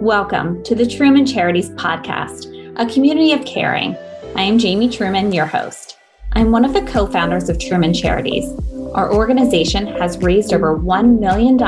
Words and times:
Welcome 0.00 0.62
to 0.64 0.74
the 0.74 0.86
Truman 0.86 1.24
Charities 1.24 1.70
Podcast, 1.70 2.52
a 2.78 2.84
community 2.92 3.32
of 3.32 3.46
caring. 3.46 3.96
I 4.36 4.42
am 4.42 4.58
Jamie 4.58 4.90
Truman, 4.90 5.32
your 5.32 5.46
host. 5.46 5.96
I'm 6.34 6.50
one 6.50 6.66
of 6.66 6.74
the 6.74 6.82
co 6.82 7.06
founders 7.06 7.48
of 7.48 7.58
Truman 7.58 7.94
Charities. 7.94 8.44
Our 8.92 9.10
organization 9.10 9.86
has 9.86 10.18
raised 10.18 10.52
over 10.52 10.78
$1 10.78 11.18
million 11.18 11.58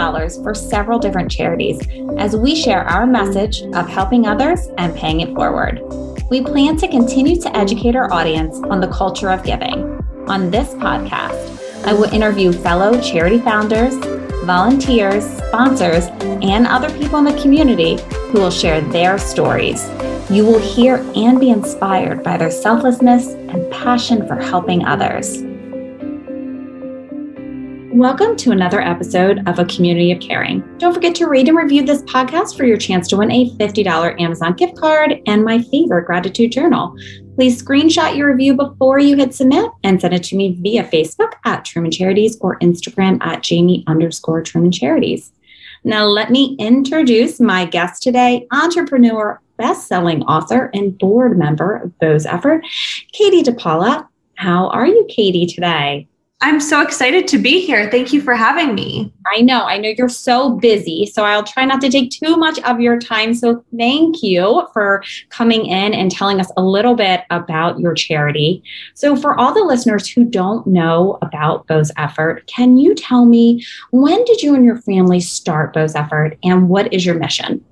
for 0.42 0.54
several 0.54 0.98
different 0.98 1.30
charities 1.30 1.80
as 2.18 2.36
we 2.36 2.54
share 2.54 2.84
our 2.84 3.06
message 3.06 3.62
of 3.62 3.88
helping 3.88 4.26
others 4.26 4.68
and 4.76 4.94
paying 4.94 5.20
it 5.20 5.34
forward. 5.34 5.80
We 6.30 6.42
plan 6.42 6.76
to 6.76 6.88
continue 6.88 7.40
to 7.40 7.56
educate 7.56 7.96
our 7.96 8.12
audience 8.12 8.58
on 8.58 8.82
the 8.82 8.88
culture 8.88 9.30
of 9.30 9.42
giving. 9.42 10.04
On 10.28 10.50
this 10.50 10.74
podcast, 10.74 11.86
I 11.86 11.94
will 11.94 12.12
interview 12.12 12.52
fellow 12.52 13.00
charity 13.00 13.38
founders, 13.38 13.94
volunteers, 14.48 15.26
sponsors, 15.46 16.06
and 16.40 16.66
other 16.66 16.88
people 16.96 17.18
in 17.18 17.24
the 17.26 17.38
community 17.38 17.98
who 18.30 18.40
will 18.40 18.50
share 18.50 18.80
their 18.80 19.18
stories. 19.18 19.86
You 20.30 20.46
will 20.46 20.58
hear 20.58 21.04
and 21.14 21.38
be 21.38 21.50
inspired 21.50 22.22
by 22.22 22.38
their 22.38 22.50
selflessness 22.50 23.26
and 23.26 23.70
passion 23.70 24.26
for 24.26 24.36
helping 24.36 24.86
others. 24.86 25.42
Welcome 27.92 28.36
to 28.36 28.52
another 28.52 28.80
episode 28.80 29.46
of 29.46 29.58
A 29.58 29.66
Community 29.66 30.12
of 30.12 30.20
Caring. 30.20 30.64
Don't 30.78 30.94
forget 30.94 31.14
to 31.16 31.26
rate 31.26 31.48
and 31.48 31.58
review 31.58 31.84
this 31.84 32.00
podcast 32.04 32.56
for 32.56 32.64
your 32.64 32.78
chance 32.78 33.06
to 33.08 33.18
win 33.18 33.30
a 33.30 33.50
$50 33.50 34.18
Amazon 34.18 34.54
gift 34.54 34.78
card 34.78 35.20
and 35.26 35.44
my 35.44 35.60
favorite 35.60 36.06
gratitude 36.06 36.52
journal. 36.52 36.96
Please 37.38 37.62
screenshot 37.62 38.16
your 38.16 38.32
review 38.32 38.52
before 38.52 38.98
you 38.98 39.14
hit 39.14 39.32
submit 39.32 39.70
and 39.84 40.00
send 40.00 40.12
it 40.12 40.24
to 40.24 40.34
me 40.34 40.58
via 40.60 40.82
Facebook 40.82 41.34
at 41.44 41.64
Truman 41.64 41.92
Charities 41.92 42.36
or 42.40 42.58
Instagram 42.58 43.22
at 43.22 43.44
Jamie 43.44 43.84
underscore 43.86 44.42
Truman 44.42 44.72
Charities. 44.72 45.30
Now, 45.84 46.04
let 46.06 46.32
me 46.32 46.56
introduce 46.58 47.38
my 47.38 47.64
guest 47.64 48.02
today, 48.02 48.48
entrepreneur, 48.50 49.40
best-selling 49.56 50.24
author, 50.24 50.68
and 50.74 50.98
board 50.98 51.38
member 51.38 51.76
of 51.76 51.96
Bo's 52.00 52.26
Effort, 52.26 52.64
Katie 53.12 53.44
DePaula. 53.44 54.08
How 54.34 54.66
are 54.70 54.88
you, 54.88 55.06
Katie, 55.08 55.46
today? 55.46 56.08
I'm 56.40 56.60
so 56.60 56.82
excited 56.82 57.26
to 57.28 57.38
be 57.38 57.66
here. 57.66 57.90
Thank 57.90 58.12
you 58.12 58.22
for 58.22 58.32
having 58.32 58.72
me. 58.72 59.12
I 59.26 59.40
know, 59.40 59.64
I 59.64 59.76
know 59.76 59.92
you're 59.98 60.08
so 60.08 60.56
busy, 60.56 61.04
so 61.04 61.24
I'll 61.24 61.42
try 61.42 61.64
not 61.64 61.80
to 61.80 61.90
take 61.90 62.12
too 62.12 62.36
much 62.36 62.60
of 62.60 62.80
your 62.80 62.96
time. 63.00 63.34
So, 63.34 63.64
thank 63.76 64.22
you 64.22 64.68
for 64.72 65.02
coming 65.30 65.66
in 65.66 65.94
and 65.94 66.12
telling 66.12 66.38
us 66.38 66.50
a 66.56 66.62
little 66.62 66.94
bit 66.94 67.22
about 67.30 67.80
your 67.80 67.92
charity. 67.92 68.62
So, 68.94 69.16
for 69.16 69.36
all 69.36 69.52
the 69.52 69.64
listeners 69.64 70.08
who 70.08 70.24
don't 70.24 70.64
know 70.64 71.18
about 71.22 71.66
Bo's 71.66 71.90
Effort, 71.96 72.46
can 72.46 72.78
you 72.78 72.94
tell 72.94 73.24
me 73.24 73.66
when 73.90 74.24
did 74.24 74.40
you 74.40 74.54
and 74.54 74.64
your 74.64 74.78
family 74.82 75.18
start 75.18 75.72
Bo's 75.72 75.96
Effort 75.96 76.38
and 76.44 76.68
what 76.68 76.92
is 76.94 77.04
your 77.04 77.18
mission? 77.18 77.64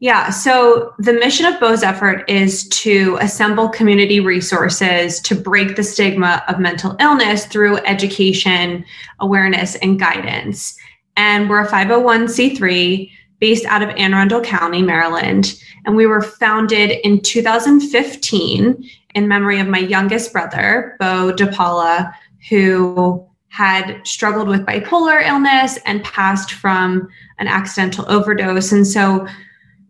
Yeah, 0.00 0.30
so 0.30 0.94
the 0.98 1.12
mission 1.12 1.46
of 1.46 1.58
Bo's 1.58 1.82
effort 1.82 2.24
is 2.28 2.68
to 2.68 3.18
assemble 3.20 3.68
community 3.68 4.20
resources 4.20 5.20
to 5.20 5.34
break 5.34 5.76
the 5.76 5.82
stigma 5.82 6.42
of 6.48 6.60
mental 6.60 6.96
illness 7.00 7.46
through 7.46 7.78
education, 7.78 8.84
awareness, 9.18 9.74
and 9.76 9.98
guidance. 9.98 10.76
And 11.16 11.50
we're 11.50 11.62
a 11.62 11.68
501c3 11.68 13.10
based 13.40 13.64
out 13.66 13.82
of 13.82 13.90
Anne 13.90 14.14
Arundel 14.14 14.40
County, 14.40 14.82
Maryland. 14.82 15.60
And 15.84 15.96
we 15.96 16.06
were 16.06 16.22
founded 16.22 16.92
in 17.04 17.20
2015 17.20 18.90
in 19.14 19.28
memory 19.28 19.58
of 19.58 19.66
my 19.66 19.78
youngest 19.78 20.32
brother, 20.32 20.96
Bo 21.00 21.32
DePaula, 21.32 22.12
who 22.48 23.26
had 23.48 24.00
struggled 24.04 24.48
with 24.48 24.66
bipolar 24.66 25.26
illness 25.26 25.78
and 25.86 26.04
passed 26.04 26.52
from 26.52 27.08
an 27.38 27.48
accidental 27.48 28.04
overdose. 28.08 28.72
And 28.72 28.86
so 28.86 29.26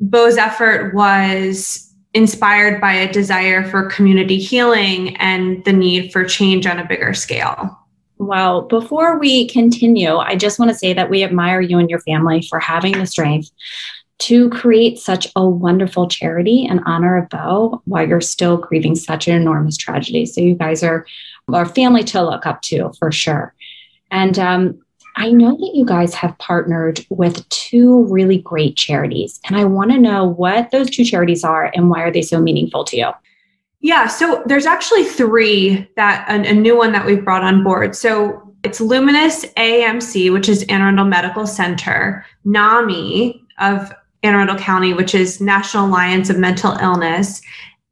Bo's 0.01 0.37
effort 0.37 0.95
was 0.95 1.93
inspired 2.15 2.81
by 2.81 2.93
a 2.93 3.13
desire 3.13 3.69
for 3.69 3.91
community 3.91 4.39
healing 4.39 5.17
and 5.17 5.65
the 5.65 5.73
need 5.73 6.13
for 6.13 6.25
change 6.25 6.67
on 6.67 6.79
a 6.79 6.87
bigger 6.87 7.15
scale. 7.15 7.79
Well, 8.19 8.63
before 8.63 9.19
we 9.19 9.47
continue, 9.49 10.17
I 10.17 10.35
just 10.35 10.59
want 10.59 10.71
to 10.71 10.77
say 10.77 10.93
that 10.93 11.11
we 11.11 11.23
admire 11.23 11.61
you 11.61 11.79
and 11.79 11.89
your 11.89 12.01
family 12.01 12.43
for 12.43 12.59
having 12.59 12.93
the 12.93 13.07
strength 13.07 13.51
to 14.19 14.51
create 14.51 14.99
such 14.99 15.29
a 15.37 15.49
wonderful 15.49 16.09
charity 16.09 16.65
in 16.65 16.81
honor 16.81 17.17
of 17.17 17.29
Bo 17.29 17.81
while 17.85 18.09
you're 18.09 18.21
still 18.21 18.57
grieving 18.57 18.97
such 18.97 19.29
an 19.29 19.35
enormous 19.35 19.77
tragedy. 19.77 20.27
So 20.27 20.41
you 20.41 20.57
guys 20.57 20.83
are 20.83 21.07
our 21.53 21.67
family 21.67 22.03
to 22.05 22.23
look 22.23 22.45
up 22.45 22.61
to 22.63 22.93
for 22.99 23.13
sure. 23.13 23.55
And 24.11 24.39
um, 24.39 24.81
I 25.19 25.33
know 25.33 25.57
that 25.57 25.75
you 25.75 25.85
guys 25.85 26.15
have 26.15 26.39
partnered 26.39 27.05
with 27.11 27.47
two 27.49 28.05
really 28.05 28.39
great 28.39 28.77
charities, 28.77 29.41
and 29.45 29.57
I 29.57 29.65
want 29.65 29.91
to 29.91 29.99
know 29.99 30.25
what 30.25 30.71
those 30.71 30.89
two 30.89 31.05
charities 31.05 31.43
are 31.43 31.73
and 31.75 31.91
why 31.91 32.03
are 32.03 32.13
they 32.13 32.23
so 32.23 32.41
meaningful 32.41 32.85
to 32.85 32.97
you? 32.97 33.11
Yeah, 33.81 34.07
so 34.07 34.45
there's 34.47 34.65
actually 34.65 35.05
three 35.05 35.89
that 35.97 36.25
a, 36.29 36.55
new 36.55 36.77
one 36.77 36.93
that 36.93 37.05
we've 37.05 37.25
brought 37.25 37.43
on 37.43 37.65
board. 37.65 37.97
So 37.97 38.55
it's 38.63 38.81
Luminis 38.81 39.53
AMC, 39.55 40.33
which 40.33 40.49
is 40.49 40.63
Anne 40.65 40.83
Arundel 40.83 41.07
Medical 41.07 41.49
Center, 41.49 42.25
NAMI 42.45 43.45
of 43.59 43.93
Anne 44.23 44.35
Arundel 44.35 44.57
County, 44.57 44.95
which 44.95 45.17
is 45.17 45.41
National 45.41 45.87
Alliance 45.87 46.31
of 46.31 46.39
Mental 46.39 46.77
Illness, 46.79 47.43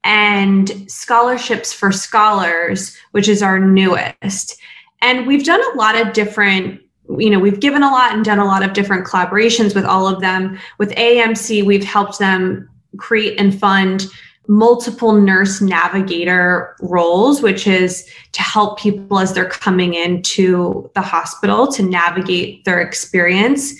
and 0.05 0.89
Scholarships 0.89 1.73
for 1.73 1.91
Scholars, 1.91 2.97
which 3.11 3.29
is 3.29 3.43
our 3.43 3.59
newest. 3.59 4.61
And 5.03 5.27
we've 5.27 5.45
done 5.45 5.61
a 5.73 5.77
lot 5.77 6.01
of 6.01 6.13
different 6.13 6.81
you 7.19 7.31
know 7.31 7.39
we've 7.39 7.61
given 7.61 7.83
a 7.83 7.91
lot 7.91 8.13
and 8.13 8.25
done 8.25 8.39
a 8.39 8.45
lot 8.45 8.63
of 8.63 8.73
different 8.73 9.07
collaborations 9.07 9.75
with 9.75 9.85
all 9.85 10.07
of 10.07 10.21
them. 10.21 10.59
With 10.79 10.91
amc 10.93 11.65
we've 11.65 11.85
helped 11.85 12.19
them 12.19 12.69
create 12.97 13.39
and 13.39 13.59
fund 13.59 14.07
multiple 14.49 15.13
nurse 15.13 15.61
navigator 15.61 16.77
roles 16.81 17.43
which 17.43 17.67
is 17.67 18.09
to 18.31 18.43
help 18.43 18.79
people 18.79 19.19
as 19.19 19.33
they're 19.33 19.49
coming 19.49 19.95
into 19.95 20.89
the 20.95 21.01
hospital 21.01 21.67
to 21.73 21.83
navigate 21.83 22.65
their 22.65 22.81
experience. 22.81 23.75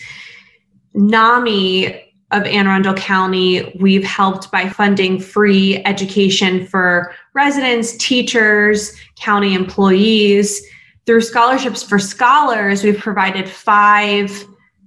Nami 0.95 2.03
of 2.33 2.43
Anne 2.45 2.67
Arundel 2.67 2.95
County, 2.95 3.77
we've 3.79 4.03
helped 4.03 4.51
by 4.51 4.69
funding 4.69 5.21
free 5.21 5.83
education 5.85 6.67
for 6.67 7.15
residents, 7.35 7.97
teachers, 7.99 8.97
county 9.15 9.55
employees, 9.55 10.61
through 11.07 11.21
scholarships 11.21 11.83
for 11.83 11.99
scholars, 11.99 12.83
we've 12.83 12.99
provided 12.99 13.49
five 13.49 14.47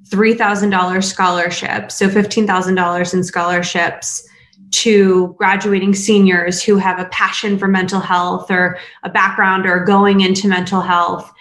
$3,000 0.10 1.04
scholarships, 1.04 1.96
so 1.96 2.10
$15,000 2.10 3.14
in 3.14 3.24
scholarships 3.24 4.28
to 4.72 5.36
graduating 5.38 5.94
seniors 5.94 6.64
who 6.64 6.78
have 6.78 7.00
a 7.00 7.06
passion 7.06 7.58
for 7.58 7.68
mental 7.68 8.00
health 8.00 8.50
or 8.50 8.78
a 9.04 9.10
background 9.10 9.66
or 9.66 9.84
going 9.84 10.22
into 10.22 10.48
mental 10.48 10.82
health. 10.82 11.32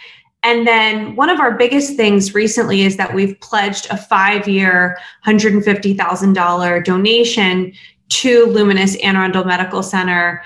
And 0.42 0.66
then 0.66 1.16
one 1.16 1.30
of 1.30 1.40
our 1.40 1.56
biggest 1.56 1.96
things 1.96 2.34
recently 2.34 2.82
is 2.82 2.96
that 2.96 3.14
we've 3.14 3.38
pledged 3.40 3.86
a 3.90 3.96
five 3.96 4.46
year, 4.46 4.98
$150,000 5.26 6.84
donation 6.84 7.72
to 8.10 8.46
Luminis 8.46 9.02
Anne 9.02 9.16
Arundel 9.16 9.44
Medical 9.44 9.82
Center 9.82 10.42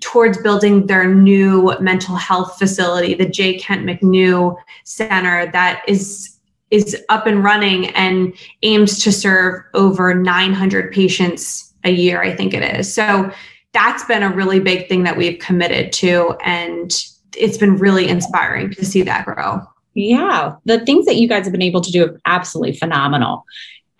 towards 0.00 0.38
building 0.38 0.86
their 0.86 1.12
new 1.12 1.74
mental 1.80 2.16
health 2.16 2.58
facility, 2.58 3.14
the 3.14 3.26
J. 3.26 3.58
Kent 3.58 3.84
McNew 3.86 4.56
Center, 4.84 5.50
that 5.52 5.82
is 5.88 6.34
is 6.70 6.94
up 7.08 7.26
and 7.26 7.42
running 7.42 7.86
and 7.94 8.34
aims 8.62 9.02
to 9.02 9.10
serve 9.10 9.62
over 9.72 10.12
900 10.12 10.92
patients 10.92 11.72
a 11.84 11.90
year. 11.90 12.22
I 12.22 12.36
think 12.36 12.52
it 12.52 12.62
is. 12.78 12.92
So 12.92 13.32
that's 13.72 14.04
been 14.04 14.22
a 14.22 14.30
really 14.30 14.60
big 14.60 14.88
thing 14.88 15.04
that 15.04 15.16
we've 15.16 15.38
committed 15.38 15.92
to, 15.94 16.36
and 16.44 16.92
it's 17.36 17.56
been 17.56 17.76
really 17.76 18.08
inspiring 18.08 18.70
to 18.72 18.84
see 18.84 19.02
that 19.02 19.24
grow. 19.24 19.62
Yeah, 19.94 20.56
the 20.64 20.84
things 20.84 21.06
that 21.06 21.16
you 21.16 21.26
guys 21.26 21.44
have 21.44 21.52
been 21.52 21.62
able 21.62 21.80
to 21.80 21.90
do 21.90 22.04
are 22.04 22.20
absolutely 22.24 22.76
phenomenal. 22.76 23.44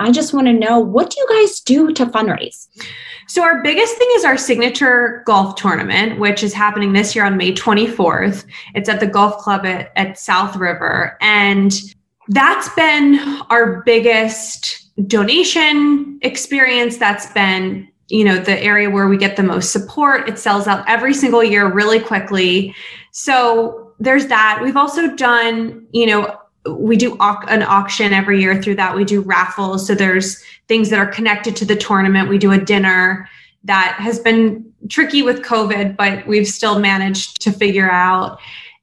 I 0.00 0.12
just 0.12 0.32
want 0.32 0.46
to 0.46 0.52
know 0.52 0.78
what 0.78 1.10
do 1.10 1.20
you 1.20 1.26
guys 1.28 1.60
do 1.60 1.92
to 1.92 2.06
fundraise? 2.06 2.68
So, 3.26 3.42
our 3.42 3.62
biggest 3.62 3.96
thing 3.96 4.08
is 4.12 4.24
our 4.24 4.38
signature 4.38 5.22
golf 5.26 5.56
tournament, 5.56 6.18
which 6.18 6.42
is 6.42 6.54
happening 6.54 6.92
this 6.92 7.14
year 7.14 7.24
on 7.24 7.36
May 7.36 7.52
24th. 7.52 8.44
It's 8.74 8.88
at 8.88 9.00
the 9.00 9.06
golf 9.06 9.38
club 9.38 9.66
at, 9.66 9.92
at 9.96 10.18
South 10.18 10.56
River. 10.56 11.16
And 11.20 11.72
that's 12.28 12.68
been 12.74 13.18
our 13.50 13.82
biggest 13.82 14.90
donation 15.08 16.18
experience. 16.22 16.96
That's 16.96 17.26
been 17.32 17.88
you 18.08 18.24
know 18.24 18.38
the 18.38 18.58
area 18.62 18.88
where 18.88 19.08
we 19.08 19.16
get 19.16 19.36
the 19.36 19.42
most 19.42 19.70
support 19.70 20.28
it 20.28 20.38
sells 20.38 20.66
out 20.66 20.82
every 20.88 21.12
single 21.12 21.44
year 21.44 21.70
really 21.70 22.00
quickly 22.00 22.74
so 23.10 23.92
there's 24.00 24.26
that 24.28 24.60
we've 24.62 24.78
also 24.78 25.14
done 25.14 25.86
you 25.92 26.06
know 26.06 26.34
we 26.66 26.96
do 26.96 27.16
au- 27.20 27.44
an 27.48 27.62
auction 27.62 28.12
every 28.12 28.40
year 28.40 28.60
through 28.62 28.74
that 28.74 28.94
we 28.94 29.04
do 29.04 29.20
raffles 29.22 29.86
so 29.86 29.94
there's 29.94 30.42
things 30.66 30.90
that 30.90 30.98
are 30.98 31.06
connected 31.06 31.56
to 31.56 31.64
the 31.64 31.76
tournament 31.76 32.28
we 32.28 32.38
do 32.38 32.52
a 32.52 32.58
dinner 32.58 33.28
that 33.64 33.96
has 33.98 34.18
been 34.18 34.64
tricky 34.88 35.22
with 35.22 35.42
covid 35.42 35.96
but 35.96 36.26
we've 36.26 36.48
still 36.48 36.78
managed 36.78 37.40
to 37.40 37.52
figure 37.52 37.90
out 37.90 38.38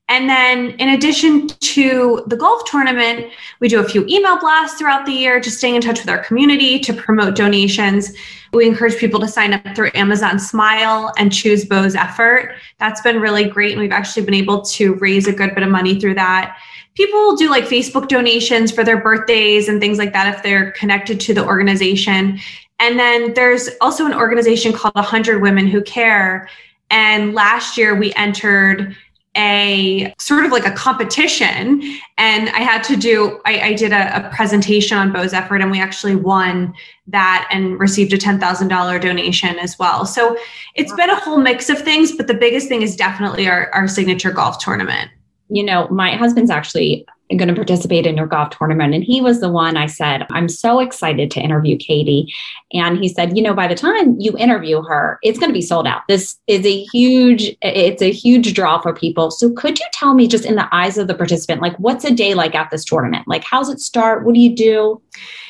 And 0.08 0.30
then, 0.30 0.72
in 0.78 0.90
addition 0.90 1.48
to 1.48 2.24
the 2.28 2.38
golf 2.38 2.64
tournament, 2.66 3.26
we 3.60 3.68
do 3.68 3.80
a 3.80 3.84
few 3.84 4.06
email 4.08 4.38
blasts 4.40 4.78
throughout 4.78 5.08
the 5.08 5.12
year, 5.12 5.40
just 5.40 5.58
staying 5.58 5.74
in 5.76 5.82
touch 5.82 6.00
with 6.00 6.10
our 6.10 6.24
community 6.24 6.78
to 6.80 6.94
promote 6.94 7.36
donations. 7.36 8.14
We 8.54 8.68
encourage 8.68 8.98
people 8.98 9.20
to 9.22 9.28
sign 9.28 9.54
up 9.54 9.76
through 9.76 9.90
Amazon 9.96 10.38
Smile 10.38 11.12
and 11.18 11.34
choose 11.34 11.66
Bo's 11.66 11.96
Effort. 11.96 12.54
That's 12.78 13.02
been 13.02 13.20
really 13.20 13.46
great. 13.46 13.72
And 13.72 13.82
we've 13.82 13.92
actually 13.92 14.26
been 14.26 14.36
able 14.36 14.62
to 14.78 14.94
raise 15.02 15.28
a 15.28 15.34
good 15.34 15.56
bit 15.56 15.64
of 15.64 15.72
money 15.72 16.00
through 16.00 16.16
that. 16.16 16.56
People 16.96 17.20
will 17.20 17.36
do 17.36 17.50
like 17.50 17.66
Facebook 17.66 18.08
donations 18.08 18.72
for 18.72 18.84
their 18.84 19.02
birthdays 19.02 19.68
and 19.68 19.80
things 19.82 19.98
like 19.98 20.14
that 20.14 20.34
if 20.34 20.44
they're 20.44 20.72
connected 20.72 21.20
to 21.22 21.34
the 21.34 21.46
organization. 21.46 22.40
And 22.80 22.98
then 22.98 23.34
there's 23.34 23.70
also 23.82 24.06
an 24.06 24.14
organization 24.14 24.74
called 24.74 24.96
100 24.96 25.42
Women 25.42 25.68
Who 25.68 25.82
Care. 25.82 26.50
And 26.90 27.34
last 27.34 27.78
year 27.78 27.96
we 27.96 28.14
entered 28.14 28.96
a 29.38 30.14
sort 30.18 30.46
of 30.46 30.52
like 30.52 30.66
a 30.66 30.72
competition 30.72 31.82
and 32.18 32.50
i 32.50 32.60
had 32.60 32.82
to 32.82 32.96
do 32.96 33.42
i, 33.46 33.60
I 33.60 33.74
did 33.74 33.92
a, 33.92 34.28
a, 34.28 34.30
presentation 34.30 34.98
on 34.98 35.12
bo's 35.12 35.34
effort 35.34 35.58
and 35.58 35.70
we 35.70 35.80
actually 35.80 36.16
won 36.16 36.74
that 37.08 37.48
and 37.52 37.80
received 37.80 38.14
a 38.14 38.18
$10000 38.18 39.02
donation 39.02 39.60
as 39.60 39.78
well 39.78 40.06
so 40.06 40.38
it's 40.76 40.94
been 40.94 41.10
a 41.10 41.20
whole 41.20 41.38
mix 41.38 41.70
of 41.70 41.82
things 41.82 42.14
but 42.14 42.28
the 42.28 42.34
biggest 42.34 42.70
thing 42.70 42.82
is 42.82 42.96
definitely 42.96 43.48
our, 43.48 43.70
our 43.72 43.88
signature 43.88 44.32
golf 44.32 44.58
tournament 44.60 45.12
you 45.50 45.64
know 45.64 45.88
my 45.90 46.16
husband's 46.16 46.52
actually 46.52 47.06
going 47.30 47.48
to 47.48 47.56
participate 47.56 48.06
in 48.06 48.18
your 48.18 48.28
golf 48.28 48.52
tournament. 48.52 48.94
And 48.94 49.04
he 49.04 49.20
was 49.20 49.40
the 49.40 49.50
one 49.50 49.78
I 49.78 49.88
said, 49.88 50.28
I'm 50.30 50.48
so 50.48 50.80
excited 50.80 51.32
to 51.32 51.40
interview 51.40 51.76
Katie. 51.78 52.32
And 52.72 53.00
he 53.00 53.10
said, 53.10 53.36
you 53.36 53.42
know, 53.42 53.54
by 53.54 53.68
the 53.68 53.76
time 53.76 54.20
you 54.20 54.38
interview 54.38 54.84
her, 54.84 55.18
it's 55.24 55.40
going 55.40 55.50
to 55.50 55.54
be 55.54 55.62
sold 55.62 55.88
out. 55.88 56.04
This 56.08 56.38
is 56.46 56.66
a 56.66 56.84
huge, 56.94 57.56
it's 57.64 58.02
a 58.02 58.12
huge 58.12 58.54
draw 58.54 58.80
for 58.80 58.94
people. 58.94 59.32
So 59.32 59.52
could 59.52 59.80
you 59.80 59.86
tell 59.92 60.14
me 60.14 60.28
just 60.28 60.46
in 60.46 60.56
the 60.56 60.74
eyes 60.74 60.98
of 60.98 61.08
the 61.08 61.16
participant, 61.16 61.62
like 61.62 61.76
what's 61.78 62.06
a 62.06 62.14
day 62.14 62.36
like 62.36 62.54
at 62.54 62.70
this 62.70 62.86
tournament? 62.86 63.28
Like 63.28 63.44
how's 63.44 63.70
it 63.70 63.80
start? 63.80 64.24
What 64.24 64.36
do 64.36 64.40
you 64.40 64.56
do? 64.56 65.02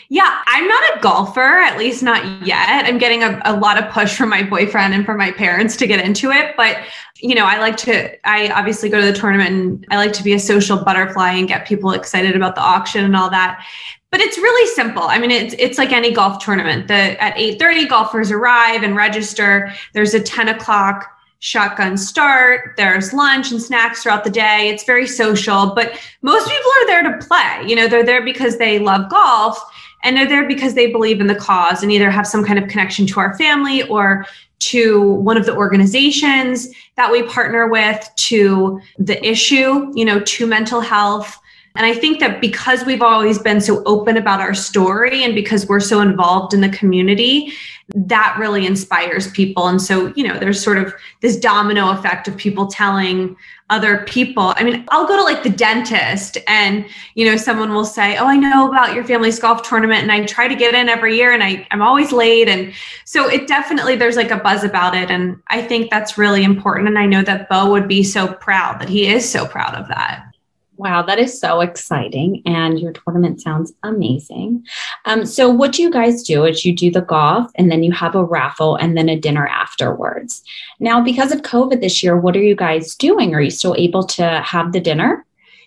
Yeah, 0.09 0.41
I'm 0.45 0.67
not 0.67 0.83
a 0.95 0.99
golfer, 0.99 1.41
at 1.41 1.77
least 1.77 2.03
not 2.03 2.45
yet. 2.45 2.85
I'm 2.85 2.97
getting 2.97 3.23
a, 3.23 3.41
a 3.45 3.55
lot 3.55 3.81
of 3.81 3.91
push 3.91 4.15
from 4.15 4.29
my 4.29 4.43
boyfriend 4.43 4.93
and 4.93 5.05
from 5.05 5.17
my 5.17 5.31
parents 5.31 5.75
to 5.77 5.87
get 5.87 5.99
into 5.99 6.31
it. 6.31 6.55
But, 6.55 6.77
you 7.17 7.33
know, 7.33 7.45
I 7.45 7.59
like 7.59 7.75
to, 7.77 8.15
I 8.27 8.49
obviously 8.49 8.89
go 8.89 8.99
to 8.99 9.05
the 9.05 9.17
tournament 9.17 9.49
and 9.49 9.85
I 9.89 9.97
like 9.97 10.13
to 10.13 10.23
be 10.23 10.33
a 10.33 10.39
social 10.39 10.83
butterfly 10.83 11.31
and 11.31 11.47
get 11.47 11.67
people 11.67 11.91
excited 11.91 12.35
about 12.35 12.55
the 12.55 12.61
auction 12.61 13.03
and 13.03 13.15
all 13.15 13.31
that. 13.31 13.65
But 14.11 14.21
it's 14.21 14.37
really 14.37 14.73
simple. 14.75 15.03
I 15.03 15.17
mean, 15.17 15.31
it's 15.31 15.53
it's 15.59 15.77
like 15.77 15.91
any 15.91 16.09
golf 16.09 16.41
tournament. 16.41 16.87
The 16.87 17.21
at 17.21 17.35
8:30, 17.35 17.89
golfers 17.89 18.31
arrive 18.31 18.81
and 18.81 18.95
register. 18.95 19.73
There's 19.93 20.13
a 20.13 20.21
10 20.21 20.47
o'clock 20.47 21.05
shotgun 21.39 21.97
start. 21.97 22.75
There's 22.77 23.11
lunch 23.11 23.51
and 23.51 23.61
snacks 23.61 24.03
throughout 24.03 24.23
the 24.23 24.29
day. 24.29 24.69
It's 24.69 24.85
very 24.85 25.05
social, 25.05 25.73
but 25.75 25.99
most 26.21 26.47
people 26.47 26.71
are 26.71 26.87
there 26.87 27.03
to 27.03 27.25
play. 27.25 27.63
You 27.67 27.75
know, 27.75 27.89
they're 27.89 28.05
there 28.05 28.23
because 28.23 28.57
they 28.57 28.79
love 28.79 29.09
golf 29.09 29.59
and 30.05 30.15
they're 30.15 30.27
there 30.27 30.47
because 30.47 30.75
they 30.75 30.91
believe 30.91 31.19
in 31.19 31.27
the 31.27 31.35
cause 31.35 31.83
and 31.83 31.91
either 31.91 32.09
have 32.09 32.27
some 32.27 32.45
kind 32.45 32.59
of 32.59 32.69
connection 32.69 33.05
to 33.07 33.19
our 33.19 33.37
family 33.37 33.83
or 33.89 34.25
to 34.59 35.01
one 35.01 35.35
of 35.35 35.45
the 35.45 35.55
organizations 35.55 36.69
that 36.95 37.11
we 37.11 37.23
partner 37.23 37.67
with, 37.67 38.09
to 38.15 38.79
the 38.97 39.23
issue, 39.25 39.91
you 39.95 40.05
know, 40.05 40.19
to 40.21 40.47
mental 40.47 40.79
health. 40.79 41.37
And 41.75 41.85
I 41.85 41.93
think 41.93 42.19
that 42.21 42.39
because 42.39 42.85
we've 42.85 43.01
always 43.01 43.37
been 43.37 43.59
so 43.59 43.83
open 43.85 44.15
about 44.15 44.39
our 44.39 44.53
story 44.53 45.23
and 45.23 45.35
because 45.35 45.67
we're 45.67 45.81
so 45.81 45.99
involved 45.99 46.53
in 46.53 46.61
the 46.61 46.69
community, 46.69 47.51
that 47.93 48.35
really 48.39 48.65
inspires 48.65 49.29
people. 49.31 49.67
And 49.67 49.81
so, 49.81 50.13
you 50.15 50.25
know, 50.25 50.39
there's 50.39 50.63
sort 50.63 50.77
of 50.77 50.93
this 51.21 51.35
domino 51.35 51.91
effect 51.91 52.27
of 52.27 52.37
people 52.37 52.67
telling 52.67 53.35
other 53.71 54.03
people. 54.05 54.53
I 54.55 54.63
mean, 54.63 54.85
I'll 54.89 55.07
go 55.07 55.17
to 55.17 55.23
like 55.23 55.41
the 55.41 55.49
dentist 55.49 56.37
and, 56.47 56.85
you 57.15 57.25
know, 57.25 57.35
someone 57.35 57.73
will 57.73 57.85
say, 57.85 58.15
Oh, 58.15 58.27
I 58.27 58.37
know 58.37 58.69
about 58.69 58.93
your 58.93 59.03
family's 59.03 59.39
golf 59.39 59.63
tournament 59.63 60.03
and 60.03 60.11
I 60.11 60.23
try 60.25 60.47
to 60.47 60.55
get 60.55 60.75
in 60.75 60.87
every 60.87 61.15
year 61.15 61.31
and 61.31 61.43
I, 61.43 61.67
I'm 61.71 61.81
always 61.81 62.11
late. 62.11 62.47
And 62.47 62.73
so 63.05 63.27
it 63.27 63.47
definitely, 63.47 63.95
there's 63.95 64.17
like 64.17 64.29
a 64.29 64.37
buzz 64.37 64.63
about 64.63 64.95
it. 64.95 65.09
And 65.09 65.41
I 65.47 65.63
think 65.63 65.89
that's 65.89 66.17
really 66.17 66.43
important. 66.43 66.87
And 66.87 66.99
I 66.99 67.07
know 67.07 67.23
that 67.23 67.49
Bo 67.49 67.71
would 67.71 67.87
be 67.87 68.03
so 68.03 68.33
proud 68.33 68.79
that 68.81 68.89
he 68.89 69.07
is 69.07 69.27
so 69.27 69.47
proud 69.47 69.73
of 69.73 69.87
that. 69.87 70.34
Wow, 70.77 71.03
that 71.03 71.19
is 71.19 71.39
so 71.39 71.61
exciting. 71.61 72.41
And 72.45 72.79
your 72.79 72.91
tournament 72.91 73.41
sounds 73.41 73.73
amazing. 73.83 74.65
Um, 75.05 75.25
so, 75.25 75.49
what 75.49 75.79
you 75.79 75.89
guys 75.89 76.23
do 76.23 76.43
is 76.45 76.65
you 76.65 76.75
do 76.75 76.91
the 76.91 77.01
golf 77.01 77.49
and 77.55 77.71
then 77.71 77.81
you 77.81 77.91
have 77.93 78.15
a 78.15 78.23
raffle 78.23 78.75
and 78.75 78.97
then 78.97 79.07
a 79.07 79.19
dinner 79.19 79.47
afterwards. 79.47 80.43
Now, 80.79 81.01
because 81.01 81.31
of 81.31 81.43
COVID 81.43 81.79
this 81.79 82.03
year, 82.03 82.19
what 82.19 82.35
are 82.35 82.43
you 82.43 82.55
guys 82.55 82.95
doing? 82.95 83.33
Are 83.33 83.41
you 83.41 83.51
still 83.51 83.75
able 83.77 84.03
to 84.03 84.41
have 84.41 84.73
the 84.73 84.81
dinner? 84.81 85.25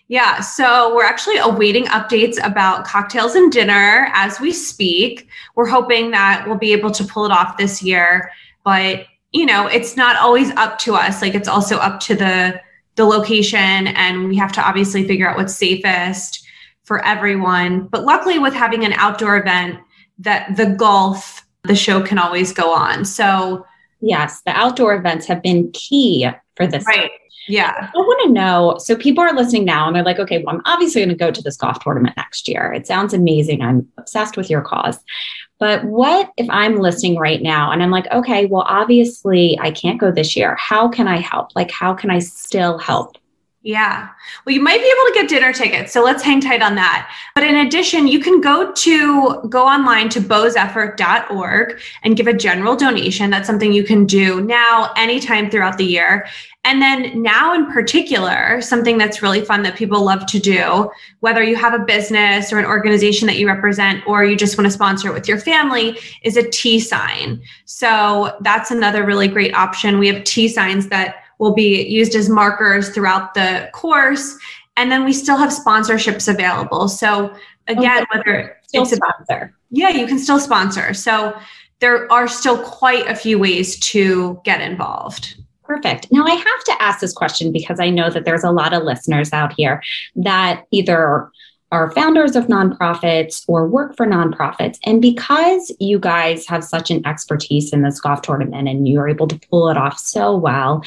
Yeah, 0.08 0.40
so 0.40 0.94
we're 0.94 1.04
actually 1.04 1.36
awaiting 1.36 1.84
updates 1.86 2.42
about 2.42 2.86
cocktails 2.86 3.34
and 3.34 3.52
dinner 3.52 4.08
as 4.14 4.40
we 4.40 4.52
speak. 4.52 5.28
We're 5.54 5.68
hoping 5.68 6.10
that 6.12 6.44
we'll 6.46 6.56
be 6.56 6.72
able 6.72 6.90
to 6.92 7.04
pull 7.04 7.26
it 7.26 7.32
off 7.32 7.58
this 7.58 7.82
year, 7.82 8.30
but 8.64 9.06
you 9.32 9.44
know, 9.44 9.66
it's 9.66 9.96
not 9.96 10.16
always 10.16 10.50
up 10.52 10.78
to 10.80 10.94
us. 10.94 11.20
Like 11.20 11.34
it's 11.34 11.48
also 11.48 11.76
up 11.76 12.00
to 12.00 12.14
the 12.14 12.60
the 12.98 13.04
location 13.04 13.86
and 13.86 14.28
we 14.28 14.36
have 14.36 14.50
to 14.52 14.60
obviously 14.60 15.06
figure 15.06 15.30
out 15.30 15.36
what's 15.36 15.54
safest 15.54 16.44
for 16.82 17.02
everyone. 17.04 17.86
But 17.86 18.04
luckily 18.04 18.40
with 18.40 18.52
having 18.52 18.84
an 18.84 18.92
outdoor 18.94 19.38
event 19.38 19.78
that 20.18 20.56
the 20.56 20.66
golf, 20.66 21.46
the 21.62 21.76
show 21.76 22.02
can 22.02 22.18
always 22.18 22.52
go 22.52 22.74
on. 22.74 23.04
So 23.04 23.64
yes, 24.00 24.42
the 24.42 24.52
outdoor 24.52 24.94
events 24.94 25.26
have 25.26 25.42
been 25.42 25.70
key 25.72 26.28
for 26.56 26.66
this. 26.66 26.86
Right. 26.86 27.10
Yeah. 27.48 27.90
I 27.94 27.98
want 27.98 28.26
to 28.26 28.32
know. 28.32 28.76
So 28.78 28.94
people 28.94 29.24
are 29.24 29.32
listening 29.32 29.64
now 29.64 29.86
and 29.86 29.96
they're 29.96 30.04
like, 30.04 30.18
okay, 30.18 30.42
well, 30.42 30.54
I'm 30.54 30.62
obviously 30.66 31.00
going 31.00 31.08
to 31.08 31.14
go 31.14 31.30
to 31.30 31.42
this 31.42 31.56
golf 31.56 31.82
tournament 31.82 32.14
next 32.16 32.46
year. 32.46 32.72
It 32.72 32.86
sounds 32.86 33.14
amazing. 33.14 33.62
I'm 33.62 33.88
obsessed 33.96 34.36
with 34.36 34.50
your 34.50 34.60
cause. 34.60 34.98
But 35.58 35.82
what 35.84 36.30
if 36.36 36.46
I'm 36.50 36.76
listening 36.76 37.16
right 37.16 37.40
now 37.40 37.72
and 37.72 37.82
I'm 37.82 37.90
like, 37.90 38.06
okay, 38.12 38.46
well, 38.46 38.64
obviously 38.66 39.58
I 39.60 39.70
can't 39.70 39.98
go 39.98 40.12
this 40.12 40.36
year. 40.36 40.56
How 40.56 40.88
can 40.88 41.08
I 41.08 41.16
help? 41.16 41.56
Like, 41.56 41.70
how 41.70 41.94
can 41.94 42.10
I 42.10 42.18
still 42.18 42.78
help? 42.78 43.16
Yeah. 43.62 44.08
Well, 44.46 44.54
you 44.54 44.62
might 44.62 44.80
be 44.80 44.86
able 44.86 45.12
to 45.12 45.12
get 45.14 45.28
dinner 45.28 45.52
tickets. 45.52 45.92
So 45.92 46.02
let's 46.02 46.22
hang 46.22 46.40
tight 46.40 46.62
on 46.62 46.76
that. 46.76 47.12
But 47.34 47.42
in 47.42 47.56
addition, 47.56 48.06
you 48.06 48.20
can 48.20 48.40
go 48.40 48.70
to 48.72 49.42
go 49.48 49.66
online 49.66 50.08
to 50.10 50.20
boseffort.org 50.20 51.80
and 52.04 52.16
give 52.16 52.28
a 52.28 52.32
general 52.32 52.76
donation. 52.76 53.30
That's 53.30 53.48
something 53.48 53.72
you 53.72 53.82
can 53.82 54.06
do 54.06 54.40
now 54.42 54.92
anytime 54.96 55.50
throughout 55.50 55.76
the 55.76 55.84
year. 55.84 56.28
And 56.62 56.80
then 56.80 57.20
now 57.20 57.52
in 57.52 57.66
particular, 57.66 58.60
something 58.60 58.96
that's 58.96 59.22
really 59.22 59.44
fun 59.44 59.62
that 59.62 59.74
people 59.74 60.04
love 60.04 60.26
to 60.26 60.38
do, 60.38 60.88
whether 61.20 61.42
you 61.42 61.56
have 61.56 61.74
a 61.74 61.84
business 61.84 62.52
or 62.52 62.58
an 62.58 62.64
organization 62.64 63.26
that 63.26 63.38
you 63.38 63.48
represent, 63.48 64.06
or 64.06 64.24
you 64.24 64.36
just 64.36 64.56
want 64.56 64.66
to 64.66 64.70
sponsor 64.70 65.08
it 65.08 65.14
with 65.14 65.26
your 65.26 65.38
family, 65.38 65.98
is 66.22 66.36
a 66.36 66.48
tee 66.48 66.78
sign. 66.78 67.40
So 67.64 68.36
that's 68.42 68.70
another 68.70 69.04
really 69.04 69.28
great 69.28 69.54
option. 69.54 69.98
We 69.98 70.08
have 70.08 70.22
tee 70.24 70.46
signs 70.46 70.88
that 70.88 71.24
will 71.38 71.54
be 71.54 71.86
used 71.86 72.14
as 72.14 72.28
markers 72.28 72.90
throughout 72.90 73.34
the 73.34 73.70
course. 73.72 74.36
And 74.76 74.90
then 74.92 75.04
we 75.04 75.12
still 75.12 75.36
have 75.36 75.50
sponsorships 75.50 76.32
available. 76.32 76.88
So 76.88 77.34
again, 77.66 78.02
okay. 78.02 78.18
whether 78.18 78.56
still 78.66 78.82
it's 78.82 78.94
sponsor. 78.94 79.54
yeah, 79.70 79.90
you 79.90 80.06
can 80.06 80.18
still 80.18 80.38
sponsor. 80.38 80.94
So 80.94 81.36
there 81.80 82.10
are 82.12 82.28
still 82.28 82.58
quite 82.58 83.06
a 83.08 83.14
few 83.14 83.38
ways 83.38 83.78
to 83.80 84.40
get 84.44 84.60
involved. 84.60 85.36
Perfect. 85.64 86.10
Now, 86.10 86.24
I 86.24 86.30
have 86.30 86.64
to 86.64 86.76
ask 86.82 87.00
this 87.00 87.12
question 87.12 87.52
because 87.52 87.78
I 87.78 87.90
know 87.90 88.08
that 88.10 88.24
there's 88.24 88.44
a 88.44 88.50
lot 88.50 88.72
of 88.72 88.84
listeners 88.84 89.32
out 89.32 89.52
here 89.52 89.82
that 90.16 90.64
either 90.70 91.30
are 91.70 91.90
founders 91.90 92.34
of 92.34 92.46
nonprofits 92.46 93.44
or 93.46 93.68
work 93.68 93.94
for 93.96 94.06
nonprofits. 94.06 94.78
And 94.86 95.02
because 95.02 95.70
you 95.78 95.98
guys 95.98 96.46
have 96.46 96.64
such 96.64 96.90
an 96.90 97.06
expertise 97.06 97.72
in 97.72 97.82
this 97.82 98.00
golf 98.00 98.22
tournament 98.22 98.68
and 98.68 98.88
you're 98.88 99.08
able 99.08 99.28
to 99.28 99.38
pull 99.50 99.68
it 99.68 99.76
off 99.76 99.98
so 99.98 100.34
well, 100.34 100.82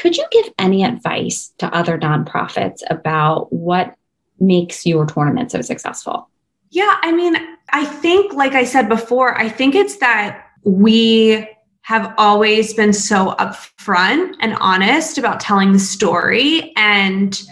could 0.00 0.16
you 0.16 0.24
give 0.30 0.52
any 0.58 0.84
advice 0.84 1.52
to 1.58 1.74
other 1.74 1.98
nonprofits 1.98 2.82
about 2.90 3.52
what 3.52 3.94
makes 4.40 4.86
your 4.86 5.06
tournament 5.06 5.50
so 5.50 5.60
successful? 5.60 6.28
Yeah, 6.70 6.96
I 7.02 7.12
mean, 7.12 7.36
I 7.72 7.84
think, 7.84 8.32
like 8.32 8.52
I 8.52 8.64
said 8.64 8.88
before, 8.88 9.38
I 9.38 9.48
think 9.48 9.74
it's 9.74 9.96
that 9.96 10.46
we 10.64 11.48
have 11.82 12.14
always 12.18 12.74
been 12.74 12.92
so 12.92 13.34
upfront 13.38 14.34
and 14.40 14.54
honest 14.60 15.16
about 15.16 15.40
telling 15.40 15.72
the 15.72 15.78
story 15.78 16.74
and 16.76 17.42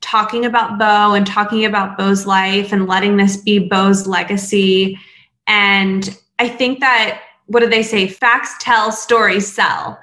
talking 0.00 0.44
about 0.44 0.78
Bo 0.78 1.14
and 1.14 1.26
talking 1.26 1.64
about 1.64 1.96
Bo's 1.96 2.26
life 2.26 2.72
and 2.72 2.88
letting 2.88 3.16
this 3.16 3.36
be 3.36 3.60
Bo's 3.60 4.06
legacy. 4.06 4.98
And 5.46 6.18
I 6.38 6.48
think 6.48 6.80
that, 6.80 7.22
what 7.46 7.60
do 7.60 7.68
they 7.68 7.82
say? 7.82 8.08
Facts 8.08 8.56
tell, 8.60 8.90
stories 8.90 9.50
sell. 9.50 9.98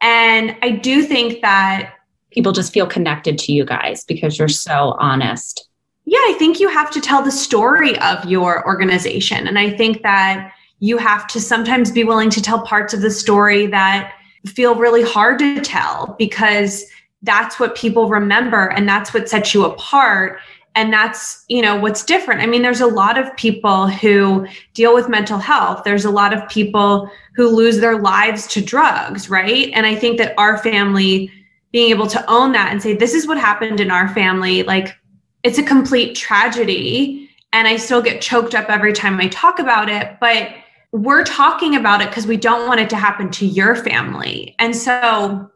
And 0.00 0.56
I 0.62 0.70
do 0.70 1.02
think 1.02 1.42
that 1.42 1.94
people 2.30 2.52
just 2.52 2.72
feel 2.72 2.86
connected 2.86 3.38
to 3.38 3.52
you 3.52 3.64
guys 3.64 4.04
because 4.04 4.38
you're 4.38 4.48
so 4.48 4.96
honest. 4.98 5.68
Yeah, 6.04 6.18
I 6.18 6.36
think 6.38 6.60
you 6.60 6.68
have 6.68 6.90
to 6.92 7.00
tell 7.00 7.22
the 7.22 7.32
story 7.32 7.98
of 7.98 8.24
your 8.24 8.66
organization. 8.66 9.46
And 9.46 9.58
I 9.58 9.70
think 9.70 10.02
that 10.02 10.52
you 10.80 10.96
have 10.98 11.26
to 11.28 11.40
sometimes 11.40 11.90
be 11.90 12.04
willing 12.04 12.30
to 12.30 12.42
tell 12.42 12.62
parts 12.62 12.94
of 12.94 13.00
the 13.00 13.10
story 13.10 13.66
that 13.66 14.14
feel 14.46 14.74
really 14.74 15.02
hard 15.02 15.38
to 15.40 15.60
tell 15.60 16.14
because 16.18 16.84
that's 17.22 17.58
what 17.58 17.74
people 17.74 18.08
remember 18.08 18.68
and 18.68 18.88
that's 18.88 19.12
what 19.12 19.28
sets 19.28 19.52
you 19.52 19.64
apart 19.64 20.38
and 20.78 20.92
that's 20.92 21.44
you 21.48 21.60
know 21.60 21.76
what's 21.76 22.04
different. 22.04 22.40
I 22.40 22.46
mean 22.46 22.62
there's 22.62 22.80
a 22.80 22.86
lot 22.86 23.18
of 23.18 23.36
people 23.36 23.88
who 23.88 24.46
deal 24.74 24.94
with 24.94 25.08
mental 25.08 25.38
health. 25.38 25.82
There's 25.84 26.04
a 26.04 26.10
lot 26.10 26.32
of 26.32 26.48
people 26.48 27.10
who 27.34 27.48
lose 27.48 27.78
their 27.80 27.98
lives 27.98 28.46
to 28.48 28.62
drugs 28.62 29.28
right? 29.28 29.70
And 29.74 29.84
i 29.86 29.94
think 29.94 30.18
that 30.18 30.34
our 30.38 30.56
family 30.58 31.32
being 31.72 31.90
able 31.90 32.06
to 32.06 32.24
own 32.30 32.52
that 32.52 32.70
and 32.70 32.80
say 32.80 32.94
this 32.94 33.12
is 33.12 33.26
what 33.26 33.38
happened 33.38 33.80
in 33.80 33.90
our 33.90 34.08
family 34.14 34.62
like 34.62 34.96
it's 35.42 35.58
a 35.58 35.62
complete 35.62 36.14
tragedy. 36.14 37.28
And 37.52 37.66
i 37.66 37.76
still 37.76 38.02
get 38.02 38.22
choked 38.22 38.54
up 38.54 38.70
every 38.70 38.92
time 38.92 39.20
i 39.20 39.28
talk 39.28 39.58
about 39.58 39.88
it 39.88 40.16
but 40.20 40.54
we're 40.92 41.24
talking 41.24 41.74
about 41.74 42.00
it 42.00 42.08
because 42.08 42.26
we 42.26 42.36
don't 42.36 42.66
want 42.68 42.80
it 42.80 42.88
to 42.90 42.96
happen 42.96 43.30
to 43.30 43.44
your 43.44 43.74
family. 43.74 44.54
And 44.60 44.76
so 44.76 45.50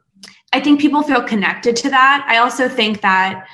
i 0.52 0.58
think 0.60 0.80
people 0.80 1.02
feel 1.04 1.22
connected 1.22 1.76
to 1.76 1.90
that. 1.90 2.26
I 2.28 2.38
also 2.38 2.68
think 2.68 3.02
that 3.02 3.46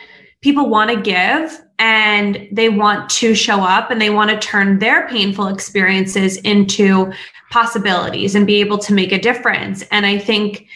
people 0.42 0.68
want 0.68 0.90
to 0.90 1.00
give 1.00 1.61
and 1.78 2.49
they 2.52 2.68
want 2.68 3.09
to 3.11 3.35
show 3.35 3.61
up 3.61 3.90
and 3.90 4.00
they 4.00 4.11
want 4.11 4.30
to 4.30 4.38
turn 4.38 4.78
their 4.78 5.09
painful 5.09 5.49
experiences 5.49 6.37
into 6.38 7.12
possibilities 7.50 8.35
and 8.35 8.47
be 8.47 8.61
able 8.61 8.78
to 8.78 8.92
make 8.92 9.12
a 9.12 9.18
difference. 9.18 9.83
And 9.90 10.04
I 10.04 10.18
think 10.18 10.66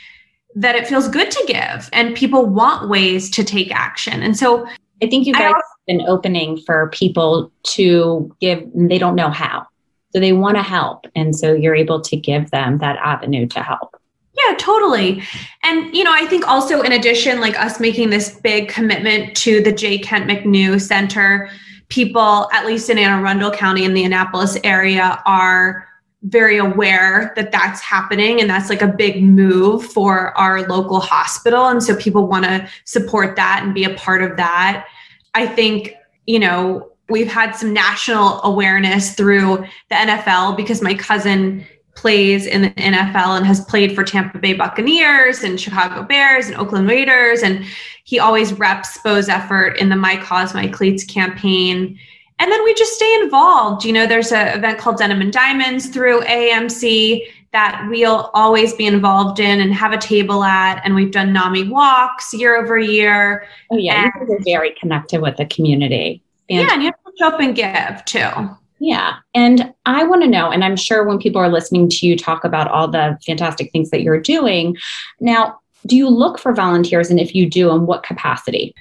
that 0.54 0.74
it 0.74 0.86
feels 0.86 1.08
good 1.08 1.30
to 1.30 1.44
give 1.46 1.88
and 1.92 2.14
people 2.14 2.46
want 2.46 2.88
ways 2.88 3.30
to 3.30 3.44
take 3.44 3.74
action. 3.74 4.22
And 4.22 4.36
so 4.36 4.66
I 5.02 5.08
think 5.08 5.26
you 5.26 5.32
guys 5.32 5.52
have 5.52 5.62
been 5.86 6.02
opening 6.02 6.58
for 6.58 6.90
people 6.90 7.50
to 7.64 8.34
give, 8.40 8.62
they 8.74 8.98
don't 8.98 9.16
know 9.16 9.30
how. 9.30 9.66
So 10.12 10.20
they 10.20 10.32
want 10.32 10.56
to 10.56 10.62
help. 10.62 11.06
And 11.16 11.34
so 11.34 11.54
you're 11.54 11.74
able 11.74 12.00
to 12.02 12.16
give 12.16 12.50
them 12.50 12.78
that 12.78 12.96
avenue 12.96 13.46
to 13.48 13.62
help. 13.62 13.96
Yeah, 14.46 14.56
totally. 14.56 15.22
And, 15.62 15.94
you 15.94 16.04
know, 16.04 16.12
I 16.12 16.26
think 16.26 16.46
also 16.48 16.82
in 16.82 16.92
addition, 16.92 17.40
like 17.40 17.58
us 17.58 17.78
making 17.78 18.10
this 18.10 18.40
big 18.40 18.68
commitment 18.68 19.36
to 19.38 19.62
the 19.62 19.72
J. 19.72 19.98
Kent 19.98 20.28
McNew 20.28 20.80
Center, 20.80 21.50
people, 21.88 22.48
at 22.52 22.66
least 22.66 22.88
in 22.90 22.98
Anne 22.98 23.20
Arundel 23.20 23.50
County 23.50 23.84
in 23.84 23.94
the 23.94 24.04
Annapolis 24.04 24.56
area, 24.64 25.22
are 25.26 25.86
very 26.22 26.56
aware 26.56 27.32
that 27.34 27.50
that's 27.50 27.80
happening 27.80 28.40
and 28.40 28.48
that's 28.48 28.70
like 28.70 28.80
a 28.80 28.86
big 28.86 29.22
move 29.22 29.84
for 29.84 30.36
our 30.38 30.62
local 30.68 31.00
hospital 31.00 31.66
and 31.66 31.82
so 31.82 31.96
people 31.96 32.28
want 32.28 32.44
to 32.44 32.68
support 32.84 33.34
that 33.34 33.60
and 33.64 33.74
be 33.74 33.82
a 33.82 33.92
part 33.94 34.22
of 34.22 34.36
that 34.36 34.86
i 35.34 35.44
think 35.44 35.94
you 36.26 36.38
know 36.38 36.92
we've 37.12 37.30
had 37.30 37.52
some 37.52 37.72
national 37.72 38.42
awareness 38.42 39.14
through 39.14 39.58
the 39.90 39.94
NFL 39.94 40.56
because 40.56 40.80
my 40.80 40.94
cousin 40.94 41.64
plays 41.94 42.46
in 42.46 42.62
the 42.62 42.70
NFL 42.70 43.36
and 43.36 43.46
has 43.46 43.64
played 43.64 43.94
for 43.94 44.02
Tampa 44.02 44.38
Bay 44.38 44.54
Buccaneers 44.54 45.42
and 45.42 45.60
Chicago 45.60 46.02
Bears 46.02 46.46
and 46.46 46.56
Oakland 46.56 46.88
Raiders. 46.88 47.42
And 47.42 47.64
he 48.04 48.18
always 48.18 48.52
reps 48.54 48.98
Bo's 48.98 49.28
effort 49.28 49.78
in 49.78 49.88
the 49.88 49.96
My 49.96 50.16
Cause, 50.16 50.54
My 50.54 50.66
Cleats 50.68 51.04
campaign. 51.04 51.98
And 52.38 52.50
then 52.50 52.64
we 52.64 52.74
just 52.74 52.94
stay 52.94 53.14
involved. 53.22 53.84
You 53.84 53.92
know, 53.92 54.06
there's 54.06 54.32
an 54.32 54.58
event 54.58 54.78
called 54.78 54.98
Denim 54.98 55.20
and 55.20 55.32
Diamonds 55.32 55.88
through 55.88 56.22
AMC 56.22 57.22
that 57.52 57.86
we'll 57.90 58.30
always 58.32 58.72
be 58.72 58.86
involved 58.86 59.38
in 59.38 59.60
and 59.60 59.72
have 59.74 59.92
a 59.92 59.98
table 59.98 60.42
at. 60.42 60.80
And 60.84 60.94
we've 60.94 61.12
done 61.12 61.32
NAMI 61.32 61.68
walks 61.68 62.32
year 62.32 62.56
over 62.56 62.78
year. 62.78 63.46
Oh, 63.70 63.76
yeah. 63.76 64.10
And, 64.18 64.28
you 64.28 64.34
are 64.36 64.40
very 64.44 64.74
connected 64.80 65.20
with 65.20 65.36
the 65.36 65.46
community. 65.46 66.22
And 66.48 66.60
yeah, 66.60 66.68
and 66.72 66.82
you 66.82 66.86
have 66.88 67.04
to 67.04 67.12
show 67.18 67.28
up 67.28 67.40
and 67.40 67.54
give 67.54 68.04
too. 68.06 68.56
Yeah. 68.82 69.18
And 69.32 69.72
I 69.86 70.02
want 70.02 70.22
to 70.22 70.28
know, 70.28 70.50
and 70.50 70.64
I'm 70.64 70.74
sure 70.74 71.06
when 71.06 71.20
people 71.20 71.40
are 71.40 71.48
listening 71.48 71.88
to 71.88 72.04
you 72.04 72.18
talk 72.18 72.42
about 72.42 72.66
all 72.66 72.88
the 72.88 73.16
fantastic 73.24 73.70
things 73.70 73.90
that 73.90 74.02
you're 74.02 74.20
doing, 74.20 74.76
now, 75.20 75.60
do 75.86 75.94
you 75.94 76.08
look 76.08 76.36
for 76.36 76.52
volunteers? 76.52 77.08
And 77.08 77.20
if 77.20 77.32
you 77.32 77.48
do, 77.48 77.70
in 77.70 77.86
what 77.86 78.02
capacity? 78.02 78.74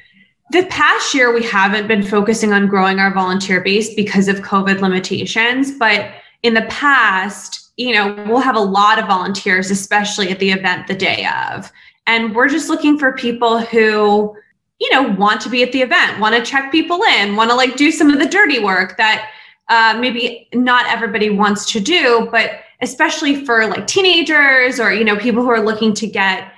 The 0.50 0.66
past 0.66 1.14
year, 1.14 1.32
we 1.32 1.44
haven't 1.44 1.88
been 1.88 2.02
focusing 2.02 2.52
on 2.52 2.66
growing 2.66 2.98
our 2.98 3.14
volunteer 3.14 3.62
base 3.62 3.94
because 3.94 4.28
of 4.28 4.38
COVID 4.38 4.82
limitations. 4.82 5.78
But 5.78 6.10
in 6.42 6.56
the 6.56 6.64
past, 6.64 7.72
you 7.78 7.94
know, 7.94 8.26
we'll 8.28 8.40
have 8.40 8.56
a 8.56 8.60
lot 8.60 8.98
of 8.98 9.06
volunteers, 9.06 9.70
especially 9.70 10.30
at 10.30 10.40
the 10.40 10.50
event 10.50 10.88
the 10.88 10.96
day 10.96 11.28
of. 11.48 11.72
And 12.08 12.34
we're 12.34 12.50
just 12.50 12.70
looking 12.70 12.98
for 12.98 13.14
people 13.14 13.60
who, 13.60 14.36
you 14.80 14.92
know, 14.92 15.04
want 15.10 15.42
to 15.42 15.50
be 15.50 15.62
at 15.62 15.72
the 15.74 15.84
event, 15.84 16.20
want 16.20 16.34
to 16.34 16.44
check 16.44 16.72
people 16.72 17.04
in, 17.04 17.36
want 17.36 17.52
to 17.52 17.56
like 17.56 17.78
do 17.78 17.92
some 17.92 18.10
of 18.10 18.18
the 18.18 18.26
dirty 18.26 18.58
work 18.58 18.98
that 18.98 19.30
uh, 19.72 19.98
maybe 19.98 20.50
not 20.54 20.86
everybody 20.88 21.30
wants 21.30 21.66
to 21.72 21.80
do, 21.80 22.28
but 22.30 22.60
especially 22.82 23.46
for 23.46 23.68
like 23.68 23.88
teenagers 23.88 24.82
or 24.82 24.92
you 24.92 25.06
know 25.06 25.16
people 25.16 25.42
who 25.42 25.50
are 25.50 25.62
looking 25.62 25.94
to 25.94 26.06
get 26.06 26.52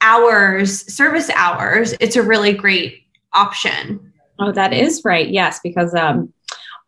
hours, 0.00 0.86
service 0.92 1.30
hours, 1.34 1.94
it's 1.98 2.14
a 2.14 2.22
really 2.22 2.52
great 2.52 3.02
option. 3.32 4.12
Oh, 4.38 4.52
that 4.52 4.72
is 4.72 5.02
right. 5.04 5.28
Yes, 5.28 5.58
because 5.64 5.92
um, 5.94 6.32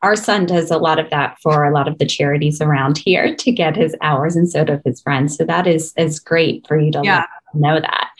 our 0.03 0.15
son 0.15 0.47
does 0.47 0.71
a 0.71 0.79
lot 0.79 1.01
of 1.01 1.11
that 1.11 1.37
for 1.43 1.65
a 1.65 1.75
lot 1.75 1.89
of 1.89 1.99
the 1.99 2.07
charities 2.07 2.61
around 2.61 2.97
here 2.97 3.35
to 3.39 3.51
get 3.51 3.75
his 3.75 3.97
hours, 4.03 4.37
and 4.37 4.49
so 4.49 4.65
do 4.65 4.81
his 4.85 5.01
friends. 5.01 5.37
So 5.37 5.45
that 5.47 5.67
is 5.67 5.93
is 5.97 6.21
great 6.21 6.65
for 6.69 6.79
you 6.79 6.93
to 6.93 7.01
yeah. 7.03 7.27
Know 7.55 7.81
that. 7.81 8.11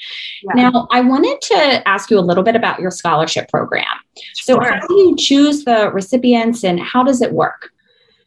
Yeah. 0.43 0.71
Now, 0.71 0.89
I 0.91 1.01
wanted 1.01 1.41
to 1.43 1.89
ask 1.89 2.11
you 2.11 2.19
a 2.19 2.21
little 2.21 2.43
bit 2.43 2.57
about 2.57 2.81
your 2.81 2.91
scholarship 2.91 3.49
program. 3.49 3.85
So, 4.35 4.55
sure. 4.55 4.73
how 4.73 4.87
do 4.87 4.95
you 4.95 5.17
choose 5.17 5.65
the 5.65 5.91
recipients 5.93 6.65
and 6.65 6.81
how 6.81 7.03
does 7.03 7.23
it 7.23 7.33
work? 7.33 7.71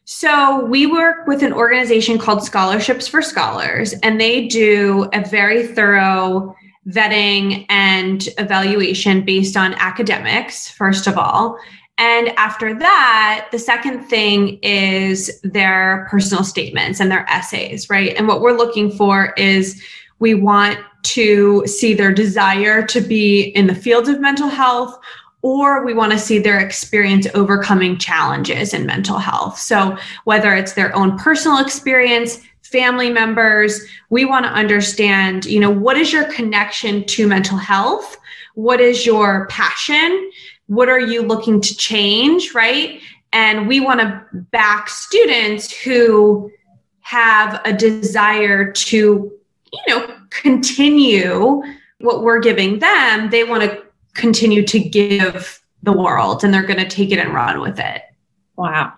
So, 0.04 0.64
we 0.66 0.86
work 0.86 1.26
with 1.26 1.42
an 1.42 1.52
organization 1.52 2.18
called 2.18 2.44
Scholarships 2.44 3.08
for 3.08 3.22
Scholars, 3.22 3.94
and 4.02 4.20
they 4.20 4.46
do 4.46 5.08
a 5.12 5.26
very 5.28 5.66
thorough 5.66 6.54
vetting 6.88 7.66
and 7.68 8.28
evaluation 8.38 9.24
based 9.24 9.56
on 9.56 9.74
academics, 9.74 10.68
first 10.68 11.06
of 11.06 11.18
all. 11.18 11.58
And 11.98 12.28
after 12.36 12.78
that, 12.78 13.48
the 13.52 13.58
second 13.58 14.04
thing 14.04 14.58
is 14.62 15.40
their 15.42 16.06
personal 16.10 16.44
statements 16.44 17.00
and 17.00 17.10
their 17.10 17.26
essays, 17.30 17.88
right? 17.88 18.14
And 18.16 18.28
what 18.28 18.42
we're 18.42 18.56
looking 18.56 18.90
for 18.90 19.32
is 19.36 19.82
we 20.18 20.34
want 20.34 20.78
to 21.06 21.64
see 21.66 21.94
their 21.94 22.12
desire 22.12 22.84
to 22.86 23.00
be 23.00 23.42
in 23.54 23.66
the 23.66 23.74
field 23.74 24.08
of 24.08 24.20
mental 24.20 24.48
health 24.48 24.98
or 25.42 25.84
we 25.84 25.94
want 25.94 26.10
to 26.10 26.18
see 26.18 26.40
their 26.40 26.58
experience 26.58 27.28
overcoming 27.34 27.96
challenges 27.98 28.74
in 28.74 28.84
mental 28.84 29.18
health. 29.18 29.58
So, 29.58 29.96
whether 30.24 30.54
it's 30.54 30.72
their 30.72 30.94
own 30.96 31.16
personal 31.18 31.58
experience, 31.58 32.40
family 32.62 33.10
members, 33.10 33.80
we 34.10 34.24
want 34.24 34.44
to 34.44 34.50
understand, 34.50 35.44
you 35.44 35.60
know, 35.60 35.70
what 35.70 35.96
is 35.96 36.12
your 36.12 36.24
connection 36.32 37.04
to 37.04 37.28
mental 37.28 37.56
health? 37.56 38.16
What 38.54 38.80
is 38.80 39.06
your 39.06 39.46
passion? 39.46 40.32
What 40.66 40.88
are 40.88 40.98
you 40.98 41.22
looking 41.22 41.60
to 41.60 41.76
change, 41.76 42.52
right? 42.52 43.00
And 43.32 43.68
we 43.68 43.78
want 43.78 44.00
to 44.00 44.24
back 44.50 44.88
students 44.88 45.72
who 45.72 46.50
have 47.02 47.60
a 47.64 47.72
desire 47.72 48.72
to 48.72 49.30
you 49.72 49.82
know, 49.88 50.16
continue 50.30 51.62
what 52.00 52.22
we're 52.22 52.40
giving 52.40 52.78
them, 52.78 53.30
they 53.30 53.44
want 53.44 53.62
to 53.62 53.82
continue 54.14 54.64
to 54.64 54.78
give 54.78 55.62
the 55.82 55.92
world 55.92 56.44
and 56.44 56.52
they're 56.52 56.66
going 56.66 56.78
to 56.78 56.88
take 56.88 57.10
it 57.10 57.18
and 57.18 57.34
run 57.34 57.60
with 57.60 57.78
it. 57.78 58.02
Wow. 58.56 58.92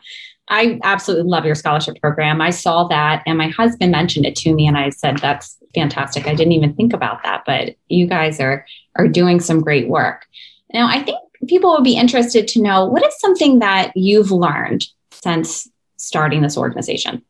I 0.48 0.80
absolutely 0.82 1.28
love 1.28 1.44
your 1.44 1.54
scholarship 1.54 2.00
program. 2.00 2.40
I 2.40 2.50
saw 2.50 2.88
that 2.88 3.22
and 3.26 3.36
my 3.36 3.48
husband 3.48 3.92
mentioned 3.92 4.24
it 4.24 4.36
to 4.36 4.54
me 4.54 4.66
and 4.66 4.78
I 4.78 4.90
said 4.90 5.18
that's 5.18 5.58
fantastic. 5.74 6.26
I 6.26 6.34
didn't 6.34 6.52
even 6.52 6.74
think 6.74 6.92
about 6.92 7.22
that, 7.22 7.42
but 7.44 7.76
you 7.88 8.06
guys 8.06 8.40
are 8.40 8.64
are 8.96 9.08
doing 9.08 9.40
some 9.40 9.60
great 9.60 9.88
work. 9.88 10.26
Now, 10.72 10.88
I 10.88 11.02
think 11.02 11.18
people 11.46 11.72
would 11.72 11.84
be 11.84 11.96
interested 11.96 12.48
to 12.48 12.62
know 12.62 12.86
what 12.86 13.04
is 13.04 13.18
something 13.20 13.58
that 13.58 13.92
you've 13.94 14.30
learned 14.30 14.86
since 15.10 15.68
starting 15.98 16.42
this 16.42 16.56
organization? 16.56 17.22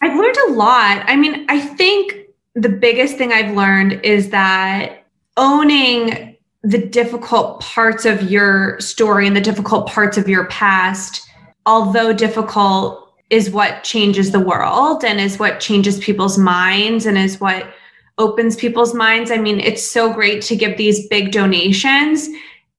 I've 0.00 0.16
learned 0.16 0.36
a 0.48 0.52
lot. 0.52 1.04
I 1.06 1.16
mean, 1.16 1.46
I 1.48 1.60
think 1.60 2.25
the 2.56 2.70
biggest 2.70 3.16
thing 3.16 3.32
I've 3.32 3.54
learned 3.54 4.00
is 4.02 4.30
that 4.30 5.04
owning 5.36 6.36
the 6.62 6.78
difficult 6.78 7.60
parts 7.60 8.06
of 8.06 8.30
your 8.30 8.80
story 8.80 9.26
and 9.26 9.36
the 9.36 9.42
difficult 9.42 9.86
parts 9.86 10.16
of 10.16 10.26
your 10.28 10.46
past, 10.46 11.28
although 11.66 12.12
difficult, 12.12 13.12
is 13.28 13.50
what 13.50 13.84
changes 13.84 14.30
the 14.30 14.40
world 14.40 15.04
and 15.04 15.20
is 15.20 15.38
what 15.38 15.60
changes 15.60 15.98
people's 15.98 16.38
minds 16.38 17.06
and 17.06 17.18
is 17.18 17.40
what 17.40 17.74
opens 18.18 18.56
people's 18.56 18.94
minds. 18.94 19.30
I 19.30 19.36
mean, 19.36 19.60
it's 19.60 19.82
so 19.82 20.12
great 20.12 20.40
to 20.42 20.56
give 20.56 20.78
these 20.78 21.06
big 21.08 21.32
donations. 21.32 22.28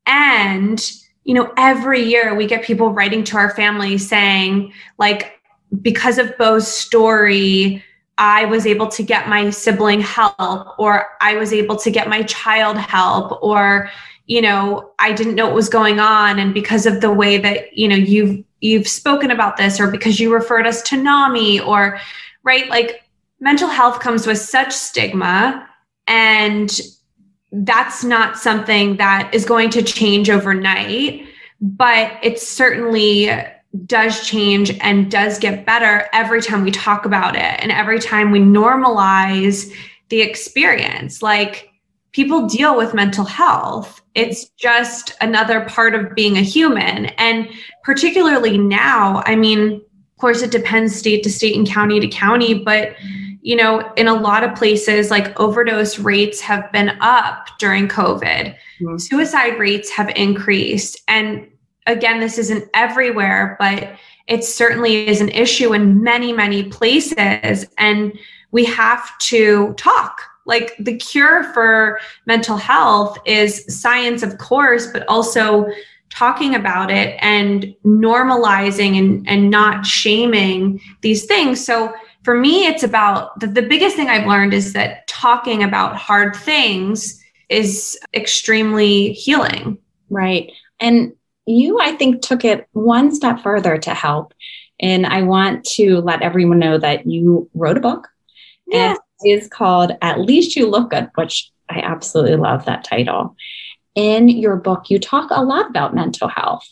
And, 0.07 0.91
you 1.23 1.35
know, 1.35 1.53
every 1.57 2.01
year 2.01 2.33
we 2.33 2.47
get 2.47 2.63
people 2.63 2.89
writing 2.89 3.23
to 3.25 3.37
our 3.37 3.53
family 3.53 3.97
saying, 3.99 4.73
like, 4.97 5.33
because 5.81 6.17
of 6.17 6.35
Bo's 6.37 6.67
story, 6.67 7.83
I 8.17 8.45
was 8.45 8.65
able 8.65 8.87
to 8.87 9.03
get 9.03 9.29
my 9.29 9.49
sibling 9.49 10.01
help, 10.01 10.79
or 10.79 11.05
I 11.21 11.35
was 11.35 11.53
able 11.53 11.75
to 11.77 11.91
get 11.91 12.09
my 12.09 12.23
child 12.23 12.77
help, 12.77 13.41
or 13.43 13.89
you 14.25 14.41
know, 14.41 14.91
I 14.99 15.13
didn't 15.13 15.35
know 15.35 15.45
what 15.45 15.55
was 15.55 15.69
going 15.69 15.99
on, 15.99 16.39
and 16.39 16.53
because 16.53 16.85
of 16.85 17.01
the 17.01 17.11
way 17.11 17.37
that 17.37 17.77
you 17.77 17.87
know 17.87 17.95
you've 17.95 18.43
you've 18.59 18.87
spoken 18.87 19.31
about 19.31 19.57
this, 19.57 19.79
or 19.79 19.89
because 19.89 20.19
you 20.19 20.33
referred 20.33 20.67
us 20.67 20.81
to 20.83 20.97
NAMI, 20.97 21.59
or 21.61 21.99
right, 22.43 22.69
like 22.69 23.03
mental 23.39 23.69
health 23.69 23.99
comes 23.99 24.25
with 24.25 24.39
such 24.39 24.73
stigma, 24.73 25.67
and 26.07 26.81
that's 27.51 28.03
not 28.03 28.37
something 28.37 28.97
that 28.97 29.33
is 29.33 29.45
going 29.45 29.69
to 29.69 29.81
change 29.81 30.29
overnight, 30.29 31.27
but 31.61 32.11
it's 32.23 32.47
certainly 32.47 33.29
does 33.85 34.25
change 34.27 34.77
and 34.81 35.11
does 35.11 35.39
get 35.39 35.65
better 35.65 36.07
every 36.13 36.41
time 36.41 36.63
we 36.63 36.71
talk 36.71 37.05
about 37.05 37.35
it 37.35 37.59
and 37.61 37.71
every 37.71 37.99
time 37.99 38.31
we 38.31 38.39
normalize 38.39 39.71
the 40.09 40.21
experience. 40.21 41.21
Like 41.21 41.69
people 42.11 42.47
deal 42.47 42.75
with 42.75 42.93
mental 42.93 43.25
health. 43.25 44.01
It's 44.15 44.49
just 44.51 45.13
another 45.21 45.65
part 45.65 45.93
of 45.93 46.15
being 46.15 46.37
a 46.37 46.41
human. 46.41 47.07
And 47.17 47.49
particularly 47.83 48.57
now, 48.57 49.21
I 49.25 49.35
mean, 49.35 49.73
of 49.73 50.17
course, 50.19 50.41
it 50.41 50.51
depends 50.51 50.95
state 50.95 51.23
to 51.23 51.31
state 51.31 51.55
and 51.55 51.67
county 51.67 51.99
to 51.99 52.07
county, 52.07 52.55
but 52.55 52.95
you 53.41 53.55
know, 53.55 53.93
in 53.95 54.07
a 54.07 54.13
lot 54.13 54.43
of 54.43 54.55
places, 54.55 55.09
like 55.11 55.39
overdose 55.39 55.99
rates 55.99 56.41
have 56.41 56.69
been 56.71 56.97
up 56.99 57.47
during 57.59 57.87
COVID, 57.87 58.55
mm-hmm. 58.81 58.97
suicide 58.97 59.57
rates 59.57 59.89
have 59.91 60.09
increased. 60.17 61.01
And 61.07 61.47
again, 61.87 62.19
this 62.19 62.37
isn't 62.37 62.69
everywhere, 62.73 63.55
but 63.59 63.93
it 64.27 64.43
certainly 64.43 65.07
is 65.07 65.21
an 65.21 65.29
issue 65.29 65.73
in 65.73 66.03
many, 66.03 66.33
many 66.33 66.63
places. 66.65 67.65
And 67.77 68.17
we 68.51 68.65
have 68.65 69.17
to 69.19 69.73
talk. 69.73 70.21
Like 70.45 70.73
the 70.79 70.95
cure 70.97 71.43
for 71.53 71.99
mental 72.25 72.57
health 72.57 73.17
is 73.25 73.65
science, 73.67 74.23
of 74.23 74.37
course, 74.37 74.87
but 74.87 75.05
also 75.07 75.67
talking 76.09 76.55
about 76.55 76.89
it 76.89 77.17
and 77.19 77.75
normalizing 77.85 78.97
and, 78.97 79.27
and 79.27 79.49
not 79.49 79.85
shaming 79.85 80.79
these 81.01 81.25
things. 81.25 81.63
So 81.65 81.93
for 82.23 82.35
me, 82.35 82.65
it's 82.65 82.83
about 82.83 83.39
the, 83.39 83.47
the 83.47 83.61
biggest 83.61 83.95
thing 83.95 84.09
I've 84.09 84.27
learned 84.27 84.53
is 84.53 84.73
that 84.73 85.07
talking 85.07 85.63
about 85.63 85.95
hard 85.95 86.35
things 86.35 87.21
is 87.49 87.99
extremely 88.13 89.13
healing. 89.13 89.77
Right. 90.09 90.51
And 90.79 91.13
you, 91.47 91.79
I 91.79 91.93
think, 91.93 92.21
took 92.21 92.45
it 92.45 92.67
one 92.73 93.13
step 93.13 93.41
further 93.41 93.77
to 93.77 93.93
help. 93.93 94.33
And 94.79 95.05
I 95.05 95.23
want 95.23 95.63
to 95.75 96.01
let 96.01 96.21
everyone 96.21 96.59
know 96.59 96.77
that 96.77 97.07
you 97.07 97.49
wrote 97.53 97.77
a 97.77 97.81
book. 97.81 98.07
Yeah. 98.67 98.91
And 98.91 98.99
it 99.21 99.29
is 99.29 99.47
called 99.47 99.93
At 100.01 100.19
Least 100.19 100.55
You 100.55 100.69
Look 100.69 100.91
Good, 100.91 101.09
which 101.15 101.51
I 101.69 101.79
absolutely 101.79 102.35
love 102.35 102.65
that 102.65 102.83
title. 102.83 103.35
In 103.95 104.27
your 104.29 104.57
book, 104.57 104.89
you 104.89 104.99
talk 104.99 105.29
a 105.31 105.43
lot 105.43 105.69
about 105.69 105.95
mental 105.95 106.27
health. 106.27 106.67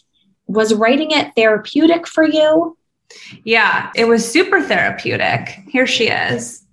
Was 0.48 0.74
writing 0.74 1.12
it 1.12 1.32
therapeutic 1.36 2.08
for 2.08 2.24
you? 2.24 2.77
Yeah, 3.44 3.91
it 3.96 4.05
was 4.05 4.29
super 4.29 4.62
therapeutic. 4.62 5.60
Here 5.70 5.88
she 5.88 6.10
is. 6.10 6.64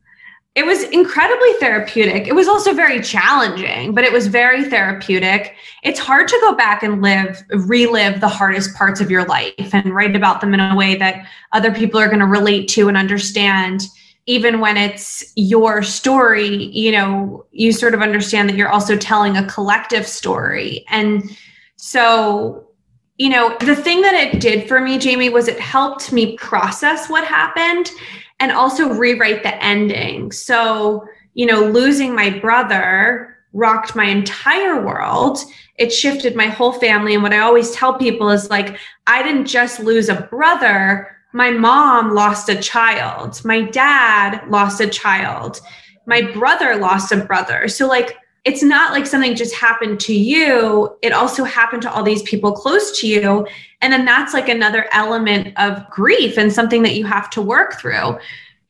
It 0.55 0.67
was 0.67 0.83
incredibly 0.83 1.55
therapeutic. 1.55 2.29
It 2.29 2.35
was 2.35 2.47
also 2.47 2.75
very 2.75 3.01
challenging, 3.01 3.95
but 3.95 4.05
it 4.05 4.13
was 4.13 4.27
very 4.27 4.69
therapeutic. 4.69 5.55
It's 5.83 5.99
hard 5.99 6.29
to 6.29 6.39
go 6.43 6.55
back 6.55 6.83
and 6.83 7.01
live, 7.01 7.43
relive 7.49 8.21
the 8.21 8.29
hardest 8.29 8.75
parts 8.75 9.01
of 9.01 9.11
your 9.11 9.25
life 9.25 9.73
and 9.73 9.95
write 9.95 10.15
about 10.15 10.43
them 10.43 10.53
in 10.53 10.61
a 10.61 10.77
way 10.77 10.95
that 10.97 11.27
other 11.53 11.73
people 11.73 11.99
are 11.99 12.09
going 12.09 12.21
to 12.21 12.27
relate 12.27 12.69
to 12.69 12.89
and 12.89 12.99
understand. 12.99 13.87
Even 14.27 14.61
when 14.61 14.77
it's 14.77 15.33
your 15.37 15.83
story, 15.83 16.67
you 16.67 16.93
know, 16.93 17.47
you 17.53 17.73
sort 17.73 17.95
of 17.95 18.03
understand 18.03 18.49
that 18.51 18.57
you're 18.57 18.69
also 18.69 18.97
telling 18.97 19.39
a 19.39 19.47
collective 19.47 20.07
story. 20.07 20.85
And 20.91 21.35
so 21.77 22.69
you 23.19 23.29
know, 23.29 23.57
the 23.61 23.77
thing 23.77 24.01
that 24.01 24.15
it 24.15 24.41
did 24.41 24.67
for 24.67 24.81
me, 24.81 24.99
Jamie, 24.99 25.29
was 25.29 25.47
it 25.47 25.61
helped 25.61 26.13
me 26.13 26.37
process 26.39 27.09
what 27.09 27.25
happened 27.25 27.91
and 28.43 28.51
also 28.51 28.93
rewrite 28.93 29.45
the 29.45 29.55
ending. 29.63 30.33
So, 30.33 31.07
you 31.35 31.47
know, 31.47 31.65
losing 31.65 32.13
my 32.13 32.29
brother 32.41 33.37
rocked 33.53 33.95
my 33.95 34.07
entire 34.07 34.85
world. 34.85 35.39
It 35.79 35.93
shifted 35.93 36.35
my 36.35 36.47
whole 36.47 36.73
family. 36.73 37.15
And 37.15 37.23
what 37.23 37.33
I 37.33 37.39
always 37.39 37.71
tell 37.71 37.97
people 37.97 38.31
is 38.31 38.51
like, 38.51 38.79
I 39.07 39.23
didn't 39.23 39.47
just 39.47 39.79
lose 39.79 40.09
a 40.09 40.23
brother, 40.23 41.17
my 41.33 41.53
mom 41.53 42.17
lost 42.17 42.49
a 42.49 42.61
child, 42.61 43.41
my 43.45 43.63
dad 43.63 44.43
lost 44.49 44.81
a 44.81 44.89
child, 44.89 45.61
my 46.07 46.23
brother 46.23 46.75
lost 46.75 47.13
a 47.13 47.19
brother. 47.19 47.69
So, 47.69 47.87
like, 47.87 48.17
it's 48.45 48.65
not 48.65 48.91
like 48.91 49.07
something 49.07 49.37
just 49.37 49.55
happened 49.55 50.01
to 50.01 50.13
you 50.13 50.97
it 51.01 51.13
also 51.13 51.45
happened 51.45 51.81
to 51.83 51.93
all 51.93 52.03
these 52.03 52.25
people 52.25 52.53
close 52.53 53.01
to 53.01 53.07
you 53.07 53.47
and 53.83 53.93
then 53.93 54.05
that's 54.05 54.33
like 54.33 54.49
another 54.49 54.89
element 54.93 55.53
of 55.59 55.89
grief 55.91 56.39
and 56.39 56.53
something 56.53 56.83
that 56.83 56.95
you 56.95 57.05
have 57.05 57.29
to 57.31 57.43
work 57.43 57.79
through. 57.79 58.19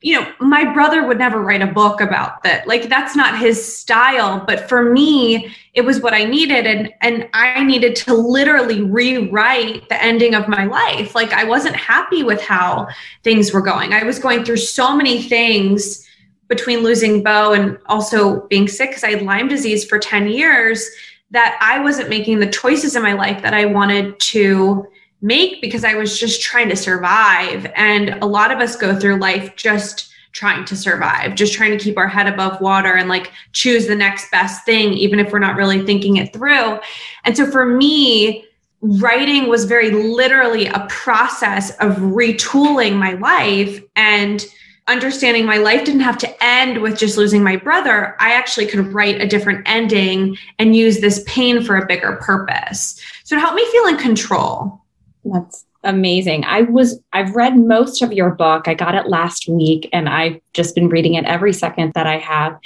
You 0.01 0.19
know 0.19 0.33
my 0.41 0.73
brother 0.73 1.07
would 1.07 1.17
never 1.17 1.41
write 1.41 1.61
a 1.61 1.67
book 1.67 2.01
about 2.01 2.43
that. 2.43 2.67
Like 2.67 2.89
that's 2.89 3.15
not 3.15 3.39
his 3.39 3.77
style 3.77 4.43
but 4.45 4.67
for 4.67 4.91
me 4.91 5.55
it 5.73 5.81
was 5.81 6.01
what 6.01 6.13
i 6.13 6.25
needed. 6.25 6.67
And 6.67 6.91
and 6.99 7.29
i 7.33 7.63
needed 7.63 7.95
to 7.97 8.13
literally 8.13 8.81
rewrite 8.81 9.87
the 9.87 10.03
ending 10.03 10.35
of 10.35 10.49
my 10.49 10.65
life. 10.65 11.15
Like 11.15 11.31
i 11.31 11.45
wasn't 11.45 11.77
happy 11.77 12.23
with 12.23 12.41
how 12.41 12.87
things 13.23 13.53
were 13.53 13.61
going. 13.61 13.93
I 13.93 14.03
was 14.03 14.19
going 14.19 14.43
through 14.43 14.57
so 14.57 14.93
many 14.93 15.21
things 15.21 16.05
between 16.49 16.79
losing 16.79 17.23
Bo 17.23 17.53
and 17.53 17.77
also 17.85 18.45
being 18.47 18.67
sick 18.67 18.89
because 18.89 19.03
I 19.03 19.11
had 19.11 19.21
Lyme 19.21 19.47
disease 19.47 19.85
for 19.85 19.97
10 19.97 20.27
years 20.27 20.87
that 21.31 21.57
I 21.59 21.79
wasn't 21.79 22.09
making 22.09 22.39
the 22.39 22.49
choices 22.49 22.95
in 22.95 23.01
my 23.01 23.13
life 23.13 23.41
that 23.41 23.53
I 23.53 23.65
wanted 23.65 24.19
to 24.19 24.85
make 25.23 25.61
because 25.61 25.83
I 25.83 25.95
was 25.95 26.19
just 26.19 26.41
trying 26.41 26.69
to 26.69 26.75
survive. 26.75 27.71
And 27.75 28.09
a 28.21 28.25
lot 28.25 28.51
of 28.51 28.59
us 28.59 28.75
go 28.75 28.99
through 28.99 29.17
life 29.17 29.55
just 29.55 30.11
trying 30.33 30.65
to 30.65 30.75
survive, 30.75 31.35
just 31.35 31.53
trying 31.53 31.71
to 31.71 31.83
keep 31.83 31.97
our 31.97 32.07
head 32.07 32.27
above 32.27 32.59
water 32.59 32.95
and 32.95 33.07
like 33.07 33.31
choose 33.53 33.87
the 33.87 33.95
next 33.95 34.29
best 34.31 34.65
thing, 34.65 34.93
even 34.93 35.19
if 35.19 35.31
we're 35.31 35.39
not 35.39 35.55
really 35.55 35.85
thinking 35.85 36.17
it 36.17 36.33
through. 36.33 36.79
And 37.23 37.37
so 37.37 37.49
for 37.49 37.65
me, 37.65 38.45
writing 38.81 39.47
was 39.47 39.65
very 39.65 39.91
literally 39.91 40.67
a 40.67 40.85
process 40.89 41.71
of 41.77 41.93
retooling 41.97 42.97
my 42.97 43.13
life 43.13 43.81
and 43.95 44.45
understanding 44.87 45.45
my 45.45 45.57
life 45.57 45.85
didn't 45.85 46.01
have 46.01 46.17
to 46.17 46.43
end 46.43 46.81
with 46.81 46.97
just 46.97 47.15
losing 47.15 47.41
my 47.41 47.55
brother. 47.55 48.17
I 48.19 48.33
actually 48.33 48.65
could 48.65 48.91
write 48.91 49.21
a 49.21 49.27
different 49.27 49.63
ending 49.65 50.35
and 50.59 50.75
use 50.75 50.99
this 50.99 51.23
pain 51.25 51.63
for 51.63 51.77
a 51.77 51.85
bigger 51.85 52.17
purpose. 52.17 52.99
So 53.23 53.37
it 53.37 53.39
helped 53.39 53.55
me 53.55 53.71
feel 53.71 53.87
in 53.87 53.97
control. 53.97 54.82
That's 55.25 55.65
amazing. 55.83 56.45
I 56.45 56.61
was 56.61 56.99
I've 57.11 57.35
read 57.35 57.57
most 57.57 58.01
of 58.01 58.13
your 58.13 58.31
book. 58.31 58.67
I 58.67 58.73
got 58.73 58.95
it 58.95 59.07
last 59.07 59.47
week 59.47 59.89
and 59.93 60.07
I've 60.09 60.39
just 60.53 60.75
been 60.75 60.89
reading 60.89 61.15
it 61.15 61.25
every 61.25 61.53
second 61.53 61.93
that 61.93 62.07
I 62.07 62.17
have. 62.17 62.57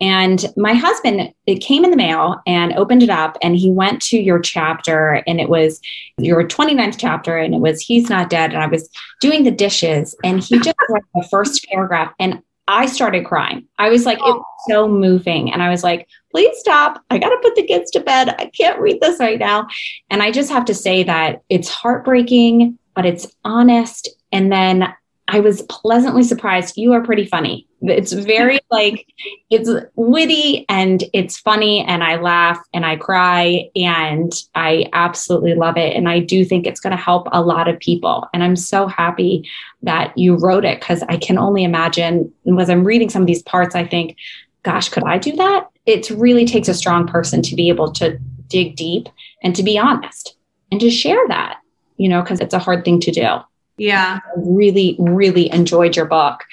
And 0.00 0.46
my 0.56 0.72
husband, 0.72 1.34
it 1.46 1.58
came 1.58 1.84
in 1.84 1.90
the 1.90 1.96
mail 1.96 2.40
and 2.46 2.72
opened 2.72 3.02
it 3.02 3.10
up 3.10 3.36
and 3.42 3.56
he 3.56 3.70
went 3.70 4.00
to 4.02 4.18
your 4.18 4.38
chapter 4.38 5.22
and 5.26 5.40
it 5.40 5.50
was 5.50 5.80
your 6.16 6.46
29th 6.46 6.96
chapter 6.98 7.36
and 7.36 7.54
it 7.54 7.60
was 7.60 7.82
he's 7.82 8.08
not 8.08 8.30
dead 8.30 8.54
and 8.54 8.62
I 8.62 8.66
was 8.66 8.88
doing 9.20 9.44
the 9.44 9.50
dishes 9.50 10.14
and 10.24 10.42
he 10.42 10.58
just 10.58 10.76
read 10.88 11.02
the 11.14 11.28
first 11.30 11.66
paragraph 11.70 12.14
and 12.18 12.42
I 12.70 12.86
started 12.86 13.26
crying. 13.26 13.66
I 13.78 13.88
was 13.90 14.06
like, 14.06 14.18
it 14.18 14.22
was 14.22 14.44
oh. 14.44 14.64
so 14.68 14.88
moving. 14.88 15.52
And 15.52 15.60
I 15.60 15.70
was 15.70 15.82
like, 15.82 16.08
please 16.30 16.56
stop. 16.58 17.02
I 17.10 17.18
got 17.18 17.30
to 17.30 17.38
put 17.42 17.56
the 17.56 17.66
kids 17.66 17.90
to 17.90 18.00
bed. 18.00 18.28
I 18.38 18.46
can't 18.56 18.78
read 18.78 19.00
this 19.00 19.18
right 19.18 19.40
now. 19.40 19.66
And 20.08 20.22
I 20.22 20.30
just 20.30 20.50
have 20.50 20.64
to 20.66 20.74
say 20.74 21.02
that 21.02 21.42
it's 21.48 21.68
heartbreaking, 21.68 22.78
but 22.94 23.04
it's 23.04 23.26
honest. 23.44 24.08
And 24.30 24.52
then 24.52 24.94
I 25.32 25.38
was 25.38 25.62
pleasantly 25.62 26.24
surprised. 26.24 26.76
You 26.76 26.92
are 26.92 27.02
pretty 27.02 27.24
funny. 27.24 27.68
It's 27.82 28.12
very 28.12 28.58
like, 28.70 29.06
it's 29.48 29.70
witty 29.94 30.66
and 30.68 31.04
it's 31.12 31.38
funny, 31.38 31.84
and 31.84 32.02
I 32.02 32.16
laugh 32.16 32.60
and 32.74 32.84
I 32.84 32.96
cry, 32.96 33.70
and 33.76 34.32
I 34.56 34.90
absolutely 34.92 35.54
love 35.54 35.76
it. 35.76 35.94
And 35.94 36.08
I 36.08 36.18
do 36.18 36.44
think 36.44 36.66
it's 36.66 36.80
going 36.80 36.90
to 36.90 37.02
help 37.02 37.28
a 37.30 37.42
lot 37.42 37.68
of 37.68 37.78
people. 37.78 38.28
And 38.34 38.42
I'm 38.42 38.56
so 38.56 38.88
happy 38.88 39.48
that 39.82 40.16
you 40.18 40.36
wrote 40.36 40.64
it 40.64 40.80
because 40.80 41.04
I 41.08 41.16
can 41.16 41.38
only 41.38 41.62
imagine, 41.62 42.32
as 42.58 42.68
I'm 42.68 42.84
reading 42.84 43.08
some 43.08 43.22
of 43.22 43.28
these 43.28 43.44
parts, 43.44 43.76
I 43.76 43.86
think, 43.86 44.16
gosh, 44.64 44.88
could 44.88 45.04
I 45.04 45.16
do 45.18 45.36
that? 45.36 45.68
It 45.86 46.10
really 46.10 46.44
takes 46.44 46.66
a 46.66 46.74
strong 46.74 47.06
person 47.06 47.40
to 47.42 47.54
be 47.54 47.68
able 47.68 47.92
to 47.92 48.18
dig 48.48 48.74
deep 48.74 49.08
and 49.44 49.54
to 49.54 49.62
be 49.62 49.78
honest 49.78 50.36
and 50.72 50.80
to 50.80 50.90
share 50.90 51.22
that, 51.28 51.58
you 51.98 52.08
know, 52.08 52.20
because 52.20 52.40
it's 52.40 52.52
a 52.52 52.58
hard 52.58 52.84
thing 52.84 52.98
to 53.00 53.12
do. 53.12 53.38
Yeah. 53.80 54.20
I 54.22 54.30
really, 54.36 54.94
really 54.98 55.50
enjoyed 55.50 55.96
your 55.96 56.04
book. 56.04 56.44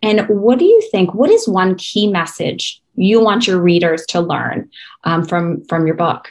And 0.00 0.20
what 0.28 0.60
do 0.60 0.64
you 0.64 0.80
think? 0.92 1.12
What 1.12 1.28
is 1.28 1.48
one 1.48 1.74
key 1.74 2.06
message 2.06 2.80
you 2.94 3.20
want 3.20 3.48
your 3.48 3.60
readers 3.60 4.06
to 4.06 4.20
learn 4.20 4.70
um, 5.02 5.24
from 5.24 5.64
from 5.64 5.86
your 5.86 5.96
book? 5.96 6.30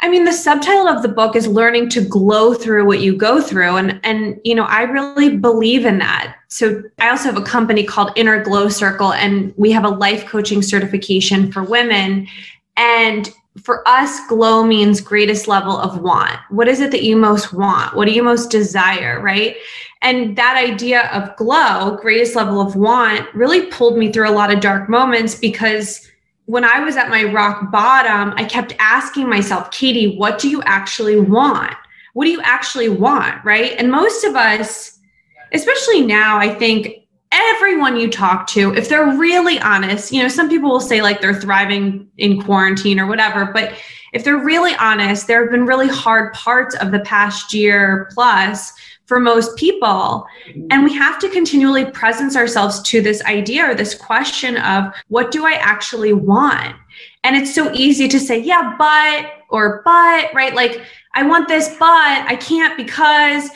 I 0.00 0.10
mean, 0.10 0.24
the 0.26 0.32
subtitle 0.32 0.88
of 0.88 1.02
the 1.02 1.08
book 1.08 1.34
is 1.34 1.48
learning 1.48 1.88
to 1.90 2.02
glow 2.02 2.52
through 2.52 2.84
what 2.84 3.00
you 3.00 3.16
go 3.16 3.40
through. 3.40 3.76
And, 3.76 3.98
and, 4.04 4.38
you 4.44 4.54
know, 4.54 4.64
I 4.64 4.82
really 4.82 5.36
believe 5.38 5.86
in 5.86 5.98
that. 5.98 6.36
So 6.48 6.82
I 6.98 7.08
also 7.08 7.24
have 7.32 7.38
a 7.38 7.44
company 7.44 7.82
called 7.82 8.12
Inner 8.14 8.40
Glow 8.44 8.68
Circle, 8.68 9.14
and 9.14 9.52
we 9.56 9.72
have 9.72 9.84
a 9.84 9.88
life 9.88 10.26
coaching 10.26 10.62
certification 10.62 11.50
for 11.50 11.64
women. 11.64 12.28
And 12.76 13.28
for 13.62 13.86
us, 13.86 14.26
glow 14.28 14.64
means 14.64 15.00
greatest 15.00 15.48
level 15.48 15.76
of 15.76 16.00
want. 16.00 16.36
What 16.50 16.68
is 16.68 16.80
it 16.80 16.90
that 16.90 17.02
you 17.02 17.16
most 17.16 17.52
want? 17.52 17.94
What 17.94 18.06
do 18.06 18.12
you 18.12 18.22
most 18.22 18.50
desire? 18.50 19.20
Right. 19.20 19.56
And 20.02 20.36
that 20.36 20.56
idea 20.56 21.08
of 21.12 21.34
glow, 21.36 21.96
greatest 22.00 22.36
level 22.36 22.60
of 22.60 22.76
want, 22.76 23.32
really 23.34 23.66
pulled 23.66 23.98
me 23.98 24.12
through 24.12 24.28
a 24.28 24.32
lot 24.32 24.52
of 24.52 24.60
dark 24.60 24.88
moments 24.88 25.34
because 25.34 26.08
when 26.46 26.64
I 26.64 26.80
was 26.80 26.96
at 26.96 27.10
my 27.10 27.24
rock 27.24 27.70
bottom, 27.70 28.32
I 28.36 28.44
kept 28.44 28.74
asking 28.78 29.28
myself, 29.28 29.70
Katie, 29.70 30.16
what 30.16 30.38
do 30.38 30.48
you 30.48 30.62
actually 30.62 31.18
want? 31.18 31.74
What 32.14 32.24
do 32.24 32.30
you 32.30 32.40
actually 32.42 32.88
want? 32.88 33.44
Right. 33.44 33.74
And 33.78 33.90
most 33.90 34.24
of 34.24 34.34
us, 34.34 34.98
especially 35.52 36.02
now, 36.02 36.38
I 36.38 36.54
think 36.54 37.06
everyone 37.56 37.96
you 37.96 38.10
talk 38.10 38.46
to, 38.48 38.74
if 38.74 38.88
they're 38.88 39.16
really 39.16 39.58
honest, 39.60 40.12
you 40.12 40.22
know, 40.22 40.28
some 40.28 40.48
people 40.48 40.70
will 40.70 40.80
say 40.80 41.02
like 41.02 41.20
they're 41.20 41.40
thriving 41.40 42.08
in 42.18 42.42
quarantine 42.42 42.98
or 42.98 43.06
whatever, 43.06 43.50
but 43.52 43.72
if 44.12 44.24
they're 44.24 44.42
really 44.42 44.74
honest, 44.76 45.26
there 45.26 45.42
have 45.42 45.50
been 45.50 45.66
really 45.66 45.88
hard 45.88 46.32
parts 46.32 46.74
of 46.76 46.90
the 46.90 47.00
past 47.00 47.52
year 47.52 48.08
plus 48.14 48.72
for 49.06 49.18
most 49.20 49.56
people. 49.56 50.26
And 50.70 50.84
we 50.84 50.94
have 50.94 51.18
to 51.20 51.30
continually 51.30 51.86
presence 51.86 52.36
ourselves 52.36 52.82
to 52.82 53.00
this 53.00 53.22
idea 53.24 53.70
or 53.70 53.74
this 53.74 53.94
question 53.94 54.58
of 54.58 54.92
what 55.08 55.30
do 55.30 55.46
I 55.46 55.52
actually 55.52 56.12
want? 56.12 56.76
And 57.24 57.34
it's 57.34 57.54
so 57.54 57.72
easy 57.72 58.06
to 58.08 58.20
say, 58.20 58.38
yeah, 58.38 58.74
but, 58.78 59.30
or 59.50 59.80
but, 59.84 60.32
right? 60.34 60.54
Like, 60.54 60.82
I 61.14 61.22
want 61.22 61.48
this, 61.48 61.68
but 61.78 61.80
I 61.88 62.36
can't 62.36 62.76
because. 62.76 63.50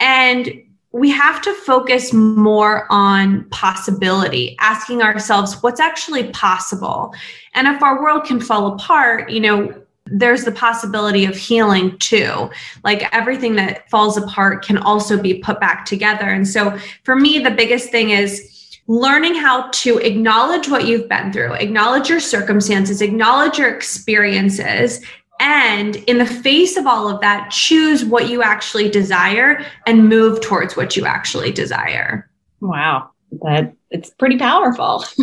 And 0.00 0.62
we 0.94 1.10
have 1.10 1.42
to 1.42 1.52
focus 1.52 2.12
more 2.12 2.86
on 2.88 3.42
possibility, 3.50 4.54
asking 4.60 5.02
ourselves 5.02 5.60
what's 5.60 5.80
actually 5.80 6.30
possible. 6.30 7.12
And 7.54 7.66
if 7.66 7.82
our 7.82 8.00
world 8.00 8.24
can 8.24 8.40
fall 8.40 8.72
apart, 8.72 9.28
you 9.28 9.40
know, 9.40 9.74
there's 10.06 10.44
the 10.44 10.52
possibility 10.52 11.24
of 11.24 11.36
healing 11.36 11.98
too. 11.98 12.48
Like 12.84 13.12
everything 13.12 13.56
that 13.56 13.90
falls 13.90 14.16
apart 14.16 14.64
can 14.64 14.78
also 14.78 15.20
be 15.20 15.40
put 15.40 15.58
back 15.58 15.84
together. 15.84 16.26
And 16.26 16.46
so 16.46 16.78
for 17.02 17.16
me, 17.16 17.40
the 17.40 17.50
biggest 17.50 17.90
thing 17.90 18.10
is 18.10 18.78
learning 18.86 19.34
how 19.34 19.70
to 19.70 19.98
acknowledge 19.98 20.68
what 20.68 20.86
you've 20.86 21.08
been 21.08 21.32
through, 21.32 21.54
acknowledge 21.54 22.08
your 22.08 22.20
circumstances, 22.20 23.02
acknowledge 23.02 23.58
your 23.58 23.74
experiences, 23.74 25.04
and 25.40 25.96
in 25.96 26.18
the 26.18 26.26
face 26.26 26.76
of 26.76 26.86
all 26.86 27.08
of 27.08 27.20
that, 27.20 27.50
choose 27.50 28.04
what 28.04 28.28
you 28.28 28.42
actually 28.42 28.88
desire 28.88 29.64
and 29.86 30.08
move 30.08 30.40
towards 30.40 30.76
what 30.76 30.96
you 30.96 31.06
actually 31.06 31.50
desire. 31.50 32.30
Wow. 32.60 33.10
That 33.42 33.74
it's 33.90 34.10
pretty 34.10 34.38
powerful. 34.38 35.04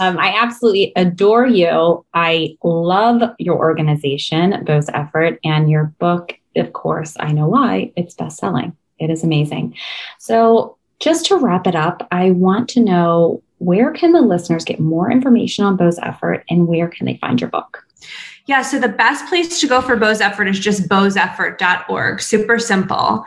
um, 0.00 0.18
I 0.18 0.34
absolutely 0.38 0.92
adore 0.96 1.46
you. 1.46 2.04
I 2.12 2.56
love 2.62 3.22
your 3.38 3.56
organization, 3.56 4.62
Bo's 4.64 4.88
Effort, 4.90 5.38
and 5.42 5.70
your 5.70 5.84
book. 5.98 6.34
Of 6.56 6.72
course, 6.74 7.16
I 7.18 7.32
know 7.32 7.48
why 7.48 7.92
it's 7.96 8.14
best 8.14 8.38
selling. 8.38 8.76
It 8.98 9.10
is 9.10 9.24
amazing. 9.24 9.74
So, 10.18 10.76
just 11.00 11.26
to 11.26 11.36
wrap 11.36 11.66
it 11.66 11.74
up, 11.74 12.06
I 12.12 12.30
want 12.30 12.68
to 12.70 12.80
know 12.80 13.42
where 13.58 13.90
can 13.90 14.12
the 14.12 14.20
listeners 14.20 14.64
get 14.64 14.78
more 14.78 15.10
information 15.10 15.64
on 15.64 15.76
Bo's 15.76 15.98
Effort 15.98 16.44
and 16.48 16.68
where 16.68 16.88
can 16.88 17.06
they 17.06 17.16
find 17.16 17.40
your 17.40 17.50
book? 17.50 17.84
Yeah, 18.46 18.62
so 18.62 18.78
the 18.78 18.88
best 18.88 19.26
place 19.28 19.60
to 19.60 19.68
go 19.68 19.80
for 19.80 19.96
Bo's 19.96 20.20
Effort 20.20 20.48
is 20.48 20.58
just 20.58 20.88
boseffort.org. 20.88 22.20
Super 22.20 22.58
simple. 22.58 23.24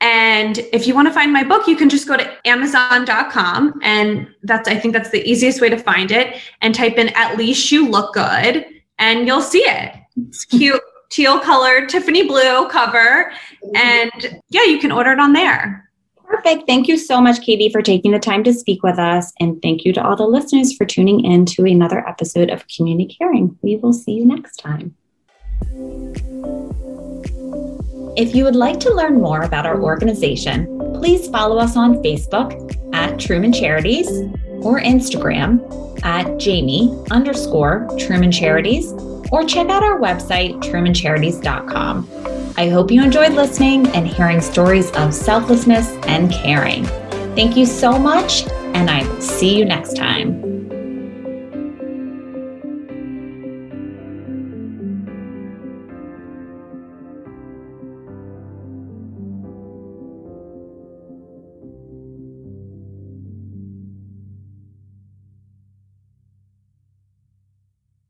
And 0.00 0.58
if 0.72 0.86
you 0.86 0.94
want 0.94 1.08
to 1.08 1.14
find 1.14 1.32
my 1.32 1.42
book, 1.42 1.66
you 1.66 1.76
can 1.76 1.88
just 1.88 2.06
go 2.06 2.16
to 2.16 2.48
amazon.com. 2.48 3.80
And 3.82 4.28
that's, 4.42 4.68
I 4.68 4.76
think 4.76 4.94
that's 4.94 5.10
the 5.10 5.28
easiest 5.28 5.60
way 5.60 5.68
to 5.68 5.78
find 5.78 6.10
it. 6.10 6.36
And 6.60 6.74
type 6.74 6.98
in 6.98 7.08
at 7.10 7.36
least 7.36 7.72
you 7.72 7.88
look 7.88 8.14
good 8.14 8.64
and 8.98 9.26
you'll 9.26 9.42
see 9.42 9.62
it. 9.62 9.94
It's 10.16 10.44
cute, 10.44 10.80
teal 11.08 11.40
colored, 11.40 11.88
Tiffany 11.88 12.26
blue 12.26 12.68
cover. 12.68 13.32
And 13.74 14.40
yeah, 14.50 14.64
you 14.64 14.78
can 14.78 14.92
order 14.92 15.12
it 15.12 15.18
on 15.18 15.32
there. 15.32 15.87
Perfect. 16.28 16.66
Thank 16.66 16.88
you 16.88 16.98
so 16.98 17.20
much, 17.20 17.40
Katie, 17.40 17.70
for 17.70 17.80
taking 17.80 18.12
the 18.12 18.18
time 18.18 18.44
to 18.44 18.52
speak 18.52 18.82
with 18.82 18.98
us. 18.98 19.32
And 19.40 19.60
thank 19.62 19.84
you 19.84 19.94
to 19.94 20.02
all 20.02 20.14
the 20.14 20.26
listeners 20.26 20.76
for 20.76 20.84
tuning 20.84 21.24
in 21.24 21.46
to 21.46 21.64
another 21.64 22.06
episode 22.06 22.50
of 22.50 22.66
Community 22.68 23.14
Caring. 23.18 23.58
We 23.62 23.76
will 23.76 23.94
see 23.94 24.12
you 24.12 24.26
next 24.26 24.56
time. 24.56 24.94
If 28.16 28.34
you 28.34 28.44
would 28.44 28.56
like 28.56 28.78
to 28.80 28.94
learn 28.94 29.20
more 29.20 29.42
about 29.42 29.64
our 29.64 29.80
organization, 29.80 30.66
please 30.94 31.28
follow 31.28 31.56
us 31.58 31.76
on 31.76 32.02
Facebook 32.02 32.52
at 32.94 33.18
Truman 33.18 33.52
Charities 33.52 34.08
or 34.62 34.80
Instagram 34.80 35.64
at 36.04 36.38
Jamie 36.38 36.94
underscore 37.10 37.88
Truman 37.98 38.32
Charities 38.32 38.92
or 39.32 39.44
check 39.44 39.68
out 39.68 39.82
our 39.82 39.98
website, 39.98 40.60
trumancharities.com. 40.62 42.37
I 42.58 42.68
hope 42.68 42.90
you 42.90 43.04
enjoyed 43.04 43.34
listening 43.34 43.86
and 43.90 44.04
hearing 44.04 44.40
stories 44.40 44.90
of 44.96 45.14
selflessness 45.14 45.92
and 46.08 46.28
caring. 46.28 46.84
Thank 47.36 47.56
you 47.56 47.64
so 47.64 47.96
much, 48.00 48.48
and 48.74 48.90
I 48.90 49.06
will 49.06 49.20
see 49.20 49.56
you 49.56 49.64
next 49.64 49.94
time. 49.94 50.37